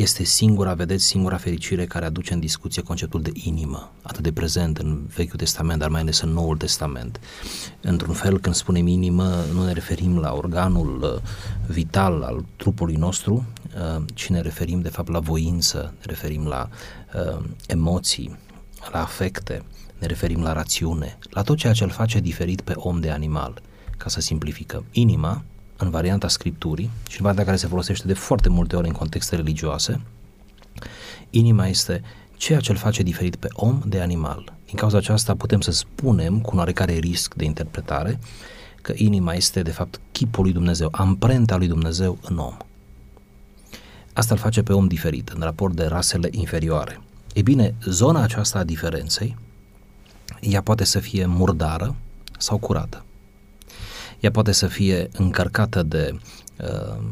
este 0.00 0.24
singura, 0.24 0.74
vedeți, 0.74 1.04
singura 1.04 1.36
fericire 1.36 1.86
care 1.86 2.04
aduce 2.04 2.32
în 2.32 2.40
discuție 2.40 2.82
conceptul 2.82 3.22
de 3.22 3.30
inimă, 3.34 3.92
atât 4.02 4.22
de 4.22 4.32
prezent 4.32 4.78
în 4.78 5.06
Vechiul 5.14 5.38
Testament, 5.38 5.78
dar 5.78 5.88
mai 5.88 6.00
ales 6.00 6.20
în 6.20 6.30
Noul 6.30 6.56
Testament. 6.56 7.20
Într-un 7.80 8.14
fel, 8.14 8.40
când 8.40 8.54
spunem 8.54 8.86
inimă, 8.86 9.44
nu 9.52 9.64
ne 9.64 9.72
referim 9.72 10.18
la 10.18 10.32
organul 10.32 11.02
uh, 11.02 11.30
vital 11.66 12.22
al 12.22 12.44
trupului 12.56 12.94
nostru, 12.94 13.46
uh, 13.96 14.02
ci 14.14 14.28
ne 14.28 14.40
referim, 14.40 14.80
de 14.80 14.88
fapt, 14.88 15.08
la 15.08 15.18
voință, 15.18 15.94
ne 15.98 16.04
referim 16.06 16.46
la 16.46 16.68
uh, 17.14 17.44
emoții, 17.66 18.36
la 18.92 19.00
afecte, 19.00 19.62
ne 19.98 20.06
referim 20.06 20.42
la 20.42 20.52
rațiune, 20.52 21.18
la 21.30 21.42
tot 21.42 21.56
ceea 21.56 21.72
ce 21.72 21.84
îl 21.84 21.90
face 21.90 22.20
diferit 22.20 22.60
pe 22.60 22.72
om 22.76 23.00
de 23.00 23.10
animal. 23.10 23.62
Ca 23.96 24.08
să 24.08 24.20
simplificăm, 24.20 24.84
inima 24.90 25.44
în 25.78 25.90
varianta 25.90 26.28
scripturii 26.28 26.90
și 27.08 27.16
în 27.16 27.22
varianta 27.22 27.44
care 27.44 27.56
se 27.56 27.66
folosește 27.66 28.06
de 28.06 28.14
foarte 28.14 28.48
multe 28.48 28.76
ori 28.76 28.86
în 28.86 28.92
contexte 28.92 29.36
religioase, 29.36 30.00
inima 31.30 31.66
este 31.66 32.02
ceea 32.36 32.60
ce 32.60 32.70
îl 32.70 32.76
face 32.76 33.02
diferit 33.02 33.36
pe 33.36 33.48
om 33.52 33.82
de 33.86 34.00
animal. 34.00 34.52
Din 34.66 34.76
cauza 34.76 34.96
aceasta 34.96 35.34
putem 35.34 35.60
să 35.60 35.70
spunem, 35.70 36.40
cu 36.40 36.50
un 36.52 36.58
oarecare 36.58 36.92
risc 36.92 37.34
de 37.34 37.44
interpretare, 37.44 38.18
că 38.82 38.92
inima 38.96 39.34
este 39.34 39.62
de 39.62 39.70
fapt 39.70 40.00
chipul 40.12 40.42
lui 40.42 40.52
Dumnezeu, 40.52 40.88
amprenta 40.92 41.56
lui 41.56 41.66
Dumnezeu 41.66 42.18
în 42.22 42.38
om. 42.38 42.56
Asta 44.12 44.34
îl 44.34 44.40
face 44.40 44.62
pe 44.62 44.72
om 44.72 44.86
diferit 44.86 45.28
în 45.28 45.40
raport 45.40 45.74
de 45.74 45.84
rasele 45.84 46.28
inferioare. 46.30 47.00
E 47.34 47.42
bine, 47.42 47.74
zona 47.84 48.22
aceasta 48.22 48.58
a 48.58 48.64
diferenței, 48.64 49.36
ea 50.40 50.62
poate 50.62 50.84
să 50.84 50.98
fie 50.98 51.26
murdară 51.26 51.94
sau 52.38 52.58
curată. 52.58 53.04
Ea 54.20 54.30
poate 54.30 54.52
să 54.52 54.66
fie 54.66 55.08
încărcată 55.12 55.82
de 55.82 56.18
uh, 56.60 57.02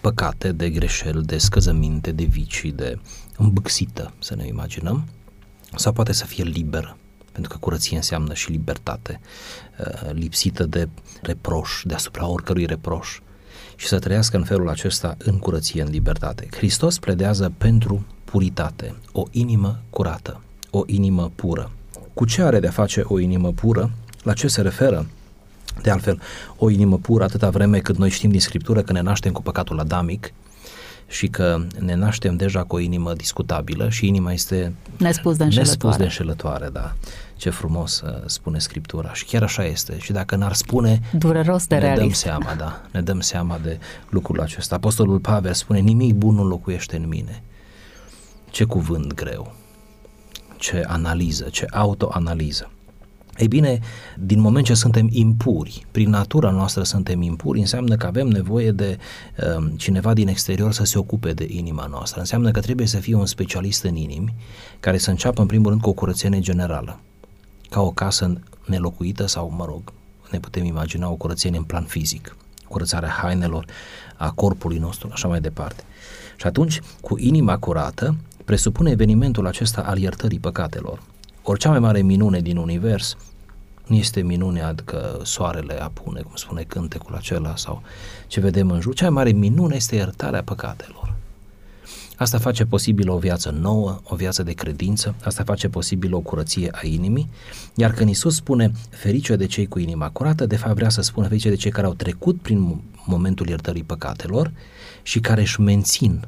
păcate, 0.00 0.52
de 0.52 0.70
greșeli, 0.70 1.24
de 1.24 1.38
scăzăminte, 1.38 2.12
de 2.12 2.24
vicii, 2.24 2.72
de 2.72 2.98
îmbâxită, 3.36 4.12
să 4.18 4.34
ne 4.34 4.46
imaginăm, 4.46 5.04
sau 5.76 5.92
poate 5.92 6.12
să 6.12 6.26
fie 6.26 6.44
liberă, 6.44 6.96
pentru 7.32 7.52
că 7.52 7.58
curăție 7.58 7.96
înseamnă 7.96 8.34
și 8.34 8.50
libertate, 8.50 9.20
uh, 9.78 10.10
lipsită 10.12 10.64
de 10.64 10.88
reproș, 11.22 11.82
deasupra 11.84 12.26
oricărui 12.26 12.66
reproș, 12.66 13.18
și 13.76 13.86
să 13.86 13.98
trăiască 13.98 14.36
în 14.36 14.44
felul 14.44 14.68
acesta 14.68 15.16
în 15.18 15.38
curăție, 15.38 15.82
în 15.82 15.88
libertate. 15.90 16.48
Hristos 16.50 16.98
pledează 16.98 17.52
pentru 17.58 18.06
puritate, 18.24 18.94
o 19.12 19.22
inimă 19.30 19.80
curată, 19.90 20.40
o 20.70 20.82
inimă 20.86 21.32
pură. 21.34 21.70
Cu 22.14 22.24
ce 22.24 22.42
are 22.42 22.60
de-a 22.60 22.70
face 22.70 23.02
o 23.04 23.18
inimă 23.18 23.52
pură? 23.52 23.90
La 24.22 24.32
ce 24.32 24.48
se 24.48 24.62
referă? 24.62 25.06
De 25.82 25.90
altfel, 25.90 26.20
o 26.56 26.70
inimă 26.70 26.98
pură 26.98 27.24
atâta 27.24 27.50
vreme 27.50 27.78
cât 27.78 27.96
noi 27.96 28.10
știm 28.10 28.30
din 28.30 28.40
Scriptură 28.40 28.82
că 28.82 28.92
ne 28.92 29.00
naștem 29.00 29.32
cu 29.32 29.42
păcatul 29.42 29.80
adamic 29.80 30.32
și 31.06 31.28
că 31.28 31.66
ne 31.78 31.94
naștem 31.94 32.36
deja 32.36 32.64
cu 32.64 32.76
o 32.76 32.78
inimă 32.78 33.12
discutabilă 33.12 33.88
și 33.88 34.06
inima 34.06 34.32
este 34.32 34.74
nespus 34.98 35.36
de 35.36 35.44
înșelătoare. 35.44 35.68
Nespus 35.70 35.96
de 35.96 36.02
înșelătoare, 36.02 36.68
da. 36.72 36.94
Ce 37.36 37.50
frumos 37.50 38.00
uh, 38.00 38.22
spune 38.26 38.58
Scriptura 38.58 39.12
și 39.14 39.24
chiar 39.24 39.42
așa 39.42 39.64
este. 39.64 39.98
Și 39.98 40.12
dacă 40.12 40.36
n-ar 40.36 40.52
spune, 40.52 41.00
Dureros 41.12 41.66
de 41.66 41.74
ne 41.74 41.80
realist. 41.80 42.00
dăm 42.00 42.12
seama, 42.12 42.54
da, 42.54 42.82
ne 42.92 43.00
dăm 43.00 43.20
seama 43.20 43.58
de 43.62 43.78
lucrul 44.08 44.40
acesta. 44.40 44.74
Apostolul 44.74 45.18
Pavel 45.18 45.52
spune, 45.52 45.78
nimic 45.78 46.14
bun 46.14 46.34
nu 46.34 46.44
locuiește 46.44 46.96
în 46.96 47.08
mine. 47.08 47.42
Ce 48.50 48.64
cuvânt 48.64 49.14
greu, 49.14 49.54
ce 50.56 50.84
analiză, 50.86 51.44
ce 51.44 51.66
autoanaliză. 51.70 52.70
Ei 53.38 53.48
bine, 53.48 53.80
din 54.18 54.40
moment 54.40 54.64
ce 54.64 54.74
suntem 54.74 55.08
impuri, 55.10 55.86
prin 55.90 56.10
natura 56.10 56.50
noastră 56.50 56.82
suntem 56.82 57.22
impuri, 57.22 57.58
înseamnă 57.58 57.96
că 57.96 58.06
avem 58.06 58.26
nevoie 58.26 58.70
de 58.70 58.98
uh, 59.58 59.72
cineva 59.76 60.14
din 60.14 60.28
exterior 60.28 60.72
să 60.72 60.84
se 60.84 60.98
ocupe 60.98 61.32
de 61.32 61.46
inima 61.48 61.86
noastră. 61.86 62.20
Înseamnă 62.20 62.50
că 62.50 62.60
trebuie 62.60 62.86
să 62.86 62.96
fie 62.96 63.14
un 63.14 63.26
specialist 63.26 63.82
în 63.82 63.96
inimi 63.96 64.34
care 64.80 64.98
să 64.98 65.10
înceapă 65.10 65.40
în 65.40 65.46
primul 65.46 65.68
rând 65.68 65.80
cu 65.80 65.88
o 65.88 65.92
curățenie 65.92 66.40
generală, 66.40 67.00
ca 67.70 67.80
o 67.80 67.90
casă 67.90 68.40
nelocuită 68.66 69.26
sau, 69.26 69.52
mă 69.56 69.64
rog, 69.64 69.92
ne 70.30 70.38
putem 70.38 70.64
imagina 70.64 71.10
o 71.10 71.14
curățenie 71.14 71.58
în 71.58 71.64
plan 71.64 71.84
fizic, 71.84 72.36
curățarea 72.68 73.08
hainelor, 73.08 73.64
a 74.16 74.30
corpului 74.30 74.78
nostru, 74.78 75.08
așa 75.12 75.28
mai 75.28 75.40
departe. 75.40 75.82
Și 76.36 76.46
atunci, 76.46 76.80
cu 77.00 77.18
inima 77.18 77.58
curată, 77.58 78.16
presupune 78.44 78.90
evenimentul 78.90 79.46
acesta 79.46 79.80
al 79.80 79.98
iertării 79.98 80.38
păcatelor. 80.38 81.02
Ori 81.46 81.58
cea 81.58 81.70
mai 81.70 81.78
mare 81.78 82.02
minune 82.02 82.40
din 82.40 82.56
univers 82.56 83.16
nu 83.86 83.96
este 83.96 84.20
minunea 84.20 84.74
că 84.84 85.18
soarele 85.22 85.82
apune, 85.82 86.20
cum 86.20 86.34
spune 86.34 86.62
cântecul 86.62 87.14
acela 87.14 87.56
sau 87.56 87.82
ce 88.26 88.40
vedem 88.40 88.70
în 88.70 88.80
jur. 88.80 88.94
Cea 88.94 89.04
mai 89.04 89.12
mare 89.12 89.30
minune 89.30 89.74
este 89.74 89.94
iertarea 89.94 90.42
păcatelor. 90.42 91.14
Asta 92.16 92.38
face 92.38 92.64
posibil 92.64 93.10
o 93.10 93.18
viață 93.18 93.50
nouă, 93.50 94.00
o 94.04 94.16
viață 94.16 94.42
de 94.42 94.52
credință, 94.52 95.14
asta 95.24 95.44
face 95.44 95.68
posibil 95.68 96.14
o 96.14 96.20
curăție 96.20 96.70
a 96.72 96.86
inimii, 96.86 97.28
iar 97.74 97.92
când 97.92 98.10
Isus 98.10 98.34
spune 98.34 98.72
ferice 98.90 99.36
de 99.36 99.46
cei 99.46 99.66
cu 99.66 99.78
inima 99.78 100.10
curată, 100.10 100.46
de 100.46 100.56
fapt 100.56 100.74
vrea 100.74 100.88
să 100.88 101.00
spună 101.00 101.26
ferice 101.26 101.48
de 101.48 101.54
cei 101.54 101.70
care 101.70 101.86
au 101.86 101.94
trecut 101.94 102.40
prin 102.40 102.80
momentul 103.06 103.48
iertării 103.48 103.82
păcatelor 103.82 104.52
și 105.02 105.20
care 105.20 105.40
își 105.40 105.60
mențin 105.60 106.20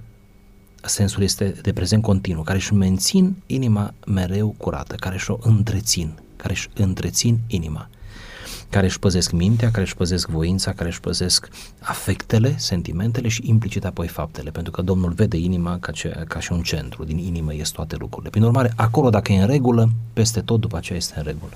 sensul 0.88 1.22
este 1.22 1.54
de 1.62 1.72
prezent 1.72 2.02
continuu, 2.02 2.42
care 2.42 2.58
își 2.58 2.74
mențin 2.74 3.36
inima 3.46 3.94
mereu 4.06 4.54
curată, 4.56 4.94
care 4.94 5.14
își 5.14 5.30
o 5.30 5.38
întrețin, 5.40 6.12
care 6.36 6.52
își 6.52 6.68
întrețin 6.74 7.38
inima, 7.46 7.88
care 8.70 8.86
își 8.86 8.98
păzesc 8.98 9.30
mintea, 9.30 9.70
care 9.70 9.82
își 9.82 9.96
păzesc 9.96 10.28
voința, 10.28 10.72
care 10.72 10.88
își 10.88 11.00
păzesc 11.00 11.48
afectele, 11.80 12.54
sentimentele 12.58 13.28
și 13.28 13.42
implicit 13.44 13.84
apoi 13.84 14.06
faptele, 14.06 14.50
pentru 14.50 14.72
că 14.72 14.82
Domnul 14.82 15.12
vede 15.12 15.36
inima 15.36 15.78
ca, 15.78 15.92
ce, 15.92 16.24
ca 16.28 16.40
și 16.40 16.52
un 16.52 16.62
centru, 16.62 17.04
din 17.04 17.18
inimă 17.18 17.54
ies 17.54 17.68
toate 17.68 17.96
lucrurile. 17.98 18.30
Prin 18.30 18.42
urmare, 18.42 18.72
acolo 18.76 19.10
dacă 19.10 19.32
e 19.32 19.40
în 19.40 19.46
regulă, 19.46 19.90
peste 20.12 20.40
tot 20.40 20.60
după 20.60 20.76
aceea 20.76 20.98
este 20.98 21.14
în 21.16 21.22
regulă. 21.24 21.52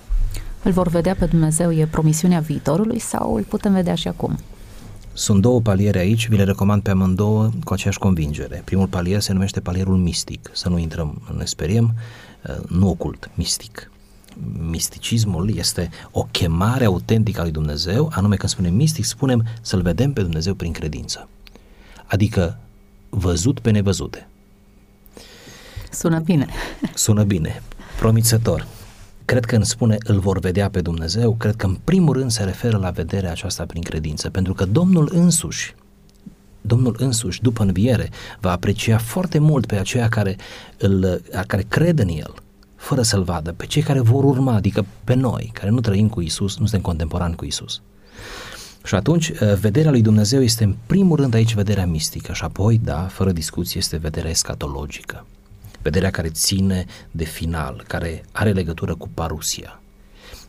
Îl 0.63 0.73
vor 0.73 0.89
vedea 0.89 1.15
pe 1.15 1.25
Dumnezeu, 1.25 1.73
e 1.73 1.87
promisiunea 1.87 2.41
viitorului 2.41 2.99
sau 2.99 3.35
îl 3.35 3.43
putem 3.43 3.73
vedea 3.73 3.95
și 3.95 4.09
acum? 4.09 4.39
Sunt 5.13 5.41
două 5.41 5.61
paliere 5.61 5.99
aici, 5.99 6.29
vi 6.29 6.37
le 6.37 6.45
recomand 6.45 6.83
pe 6.83 6.91
amândouă 6.91 7.51
cu 7.65 7.73
aceeași 7.73 7.99
convingere. 7.99 8.63
Primul 8.65 8.87
palier 8.87 9.21
se 9.21 9.33
numește 9.33 9.61
palierul 9.61 9.97
mistic, 9.97 10.51
să 10.53 10.69
nu 10.69 10.79
intrăm, 10.79 11.23
ne 11.37 11.45
speriem, 11.45 11.95
uh, 12.49 12.69
nu 12.69 12.89
ocult, 12.89 13.31
mistic. 13.35 13.91
Misticismul 14.71 15.57
este 15.57 15.91
o 16.11 16.23
chemare 16.31 16.85
autentică 16.85 17.41
a 17.41 17.43
lui 17.43 17.53
Dumnezeu, 17.53 18.11
anume 18.15 18.37
când 18.37 18.51
spunem 18.51 18.75
mistic, 18.75 19.05
spunem 19.05 19.47
să-L 19.61 19.83
vedem 19.83 20.13
pe 20.13 20.23
Dumnezeu 20.23 20.55
prin 20.55 20.73
credință. 20.73 21.29
Adică 22.07 22.59
văzut 23.09 23.61
pe 23.61 23.71
nevăzute. 23.71 24.29
Sună 25.91 26.19
bine. 26.19 26.47
Sună 26.95 27.23
bine, 27.23 27.63
promițător 27.99 28.67
cred 29.31 29.45
că 29.45 29.55
îmi 29.55 29.67
spune 29.67 29.99
îl 30.05 30.19
vor 30.19 30.39
vedea 30.39 30.71
pe 30.71 30.81
Dumnezeu, 30.81 31.35
cred 31.35 31.57
că 31.57 31.67
în 31.67 31.79
primul 31.85 32.15
rând 32.15 32.31
se 32.31 32.45
referă 32.45 32.77
la 32.77 32.91
vederea 32.91 33.31
aceasta 33.31 33.65
prin 33.65 33.83
credință, 33.83 34.31
pentru 34.31 34.55
că 34.55 34.65
Domnul 34.65 35.11
însuși, 35.13 35.75
Domnul 36.61 36.97
însuși, 36.99 37.43
după 37.43 37.63
înviere, 37.63 38.11
va 38.41 38.51
aprecia 38.51 38.99
foarte 38.99 39.39
mult 39.39 39.67
pe 39.67 39.77
aceia 39.77 40.09
care, 40.09 40.37
îl, 40.79 41.23
care 41.47 41.65
cred 41.69 41.99
în 41.99 42.09
El, 42.09 42.35
fără 42.77 43.03
să-L 43.03 43.23
vadă, 43.23 43.53
pe 43.53 43.67
cei 43.67 43.83
care 43.83 44.01
vor 44.01 44.25
urma, 44.25 44.55
adică 44.55 44.87
pe 45.05 45.15
noi, 45.15 45.51
care 45.55 45.71
nu 45.71 45.81
trăim 45.81 46.09
cu 46.09 46.21
Isus, 46.21 46.59
nu 46.59 46.67
suntem 46.67 46.81
contemporani 46.81 47.37
cu 47.37 47.45
Isus. 47.45 47.81
Și 48.85 48.95
atunci, 48.95 49.29
uh, 49.29 49.55
vederea 49.61 49.91
lui 49.91 50.03
Dumnezeu 50.03 50.43
este 50.43 50.65
în 50.65 50.77
primul 50.87 51.17
rând 51.17 51.35
aici 51.35 51.55
vederea 51.55 51.87
mistică. 51.87 52.33
Și 52.33 52.45
apoi, 52.45 52.81
da, 52.85 53.01
fără 53.01 53.33
discuție, 53.33 53.79
este 53.79 53.97
vederea 53.97 54.31
escatologică 54.31 55.25
vederea 55.83 56.11
care 56.11 56.29
ține 56.29 56.85
de 57.11 57.25
final, 57.25 57.85
care 57.87 58.25
are 58.33 58.53
legătură 58.53 58.95
cu 58.95 59.09
parusia. 59.15 59.81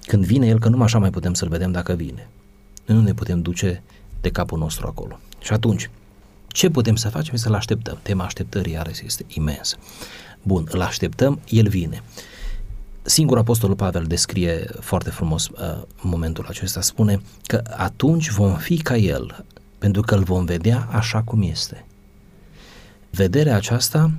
Când 0.06 0.26
vine 0.26 0.48
el, 0.48 0.60
că 0.60 0.70
numai 0.70 0.86
așa 0.86 1.00
mai 1.00 1.10
putem 1.10 1.34
să-l 1.34 1.50
vedem 1.50 1.72
dacă 1.72 1.94
vine. 1.94 2.30
Noi 2.86 2.98
nu 2.98 3.04
ne 3.04 3.14
putem 3.14 3.42
duce 3.42 3.84
de 4.22 4.30
capul 4.30 4.60
nostru 4.60 4.88
acolo. 4.88 5.20
Și 5.40 5.54
atunci, 5.54 5.90
ce 6.48 6.70
putem 6.70 6.96
să 6.96 7.10
facem? 7.10 7.36
Să-l 7.36 7.54
așteptăm. 7.54 8.00
Tema 8.02 8.24
așteptării 8.24 8.78
are 8.78 8.92
este 9.04 9.26
imensă. 9.28 9.78
Bun, 10.44 10.68
îl 10.72 10.82
așteptăm, 10.82 11.40
el 11.50 11.68
vine. 11.68 12.04
Singur 13.02 13.38
Apostolul 13.38 13.76
Pavel 13.76 14.04
descrie 14.04 14.66
foarte 14.80 15.10
frumos 15.10 15.48
uh, 15.48 15.82
momentul 16.02 16.46
acesta, 16.50 16.82
spune 16.82 17.22
că 17.46 17.62
atunci 17.78 18.30
vom 18.30 18.56
fi 18.56 18.78
ca 18.78 18.96
el, 18.98 19.46
pentru 19.78 20.02
că 20.02 20.16
îl 20.16 20.24
vom 20.24 20.46
vedea 20.46 20.88
așa 20.92 21.22
cum 21.22 21.42
este. 21.42 21.86
Vederea 23.10 23.56
aceasta 23.56 24.12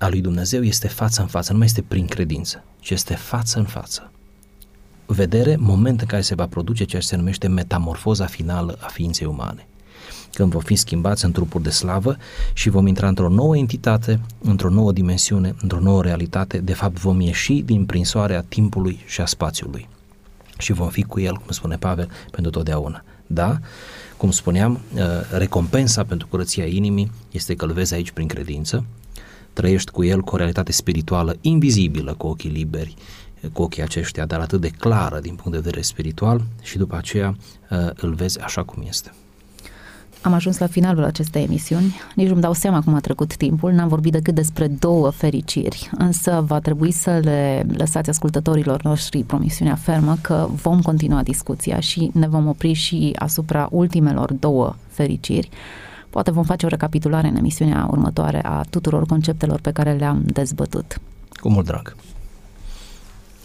a 0.00 0.08
lui 0.08 0.20
Dumnezeu 0.20 0.62
este 0.62 0.88
față 0.88 1.20
în 1.20 1.26
față, 1.26 1.52
nu 1.52 1.58
mai 1.58 1.66
este 1.66 1.82
prin 1.82 2.06
credință, 2.06 2.64
ci 2.80 2.90
este 2.90 3.14
față 3.14 3.58
în 3.58 3.64
față. 3.64 4.10
Vedere, 5.06 5.56
moment 5.56 6.00
în 6.00 6.06
care 6.06 6.22
se 6.22 6.34
va 6.34 6.46
produce 6.46 6.84
ceea 6.84 7.00
ce 7.00 7.08
se 7.08 7.16
numește 7.16 7.48
metamorfoza 7.48 8.26
finală 8.26 8.78
a 8.80 8.86
ființei 8.86 9.26
umane. 9.26 9.66
Când 10.32 10.52
vom 10.52 10.60
fi 10.60 10.74
schimbați 10.74 11.24
în 11.24 11.32
trupuri 11.32 11.62
de 11.62 11.70
slavă 11.70 12.16
și 12.52 12.68
vom 12.68 12.86
intra 12.86 13.08
într-o 13.08 13.28
nouă 13.28 13.56
entitate, 13.56 14.20
într-o 14.40 14.70
nouă 14.70 14.92
dimensiune, 14.92 15.54
într-o 15.62 15.80
nouă 15.80 16.02
realitate, 16.02 16.58
de 16.58 16.74
fapt 16.74 16.98
vom 16.98 17.20
ieși 17.20 17.62
din 17.62 17.86
prinsoarea 17.86 18.42
timpului 18.48 18.98
și 19.06 19.20
a 19.20 19.26
spațiului. 19.26 19.88
Și 20.58 20.72
vom 20.72 20.88
fi 20.88 21.02
cu 21.02 21.20
el, 21.20 21.34
cum 21.34 21.50
spune 21.50 21.76
Pavel, 21.76 22.10
pentru 22.30 22.50
totdeauna. 22.50 23.04
Da? 23.26 23.58
Cum 24.16 24.30
spuneam, 24.30 24.80
uh, 24.94 25.00
recompensa 25.30 26.04
pentru 26.04 26.26
curăția 26.26 26.64
inimii 26.64 27.10
este 27.30 27.54
că 27.54 27.64
îl 27.64 27.72
vezi 27.72 27.94
aici 27.94 28.10
prin 28.10 28.26
credință, 28.26 28.84
trăiești 29.52 29.90
cu 29.90 30.04
el 30.04 30.20
cu 30.20 30.34
o 30.34 30.36
realitate 30.36 30.72
spirituală 30.72 31.36
invizibilă 31.40 32.14
cu 32.14 32.26
ochii 32.26 32.50
liberi, 32.50 32.94
cu 33.52 33.62
ochii 33.62 33.82
aceștia, 33.82 34.26
dar 34.26 34.40
atât 34.40 34.60
de 34.60 34.68
clară 34.68 35.18
din 35.20 35.34
punct 35.34 35.50
de 35.50 35.62
vedere 35.62 35.82
spiritual 35.82 36.42
și 36.62 36.78
după 36.78 36.96
aceea 36.96 37.36
uh, 37.70 37.78
îl 37.94 38.14
vezi 38.14 38.40
așa 38.40 38.62
cum 38.62 38.84
este. 38.88 39.12
Am 40.22 40.32
ajuns 40.32 40.58
la 40.58 40.66
finalul 40.66 41.04
acestei 41.04 41.42
emisiuni, 41.42 42.00
nici 42.14 42.28
nu-mi 42.28 42.40
dau 42.40 42.52
seama 42.52 42.82
cum 42.82 42.94
a 42.94 43.00
trecut 43.00 43.36
timpul, 43.36 43.72
n-am 43.72 43.88
vorbit 43.88 44.12
decât 44.12 44.34
despre 44.34 44.66
două 44.66 45.10
fericiri, 45.10 45.90
însă 45.98 46.44
va 46.46 46.58
trebui 46.58 46.90
să 46.90 47.20
le 47.22 47.66
lăsați 47.76 48.10
ascultătorilor 48.10 48.82
noștri 48.82 49.22
promisiunea 49.22 49.74
fermă 49.74 50.16
că 50.20 50.48
vom 50.62 50.80
continua 50.80 51.22
discuția 51.22 51.80
și 51.80 52.10
ne 52.12 52.28
vom 52.28 52.46
opri 52.46 52.72
și 52.72 53.12
asupra 53.18 53.68
ultimelor 53.70 54.32
două 54.32 54.74
fericiri, 54.88 55.48
Poate 56.10 56.30
vom 56.30 56.44
face 56.44 56.66
o 56.66 56.68
recapitulare 56.68 57.28
în 57.28 57.36
emisiunea 57.36 57.88
următoare 57.90 58.40
a 58.44 58.62
tuturor 58.70 59.06
conceptelor 59.06 59.60
pe 59.60 59.72
care 59.72 59.92
le-am 59.92 60.22
dezbătut. 60.24 61.00
Cu 61.40 61.48
mult 61.48 61.66
drag! 61.66 61.96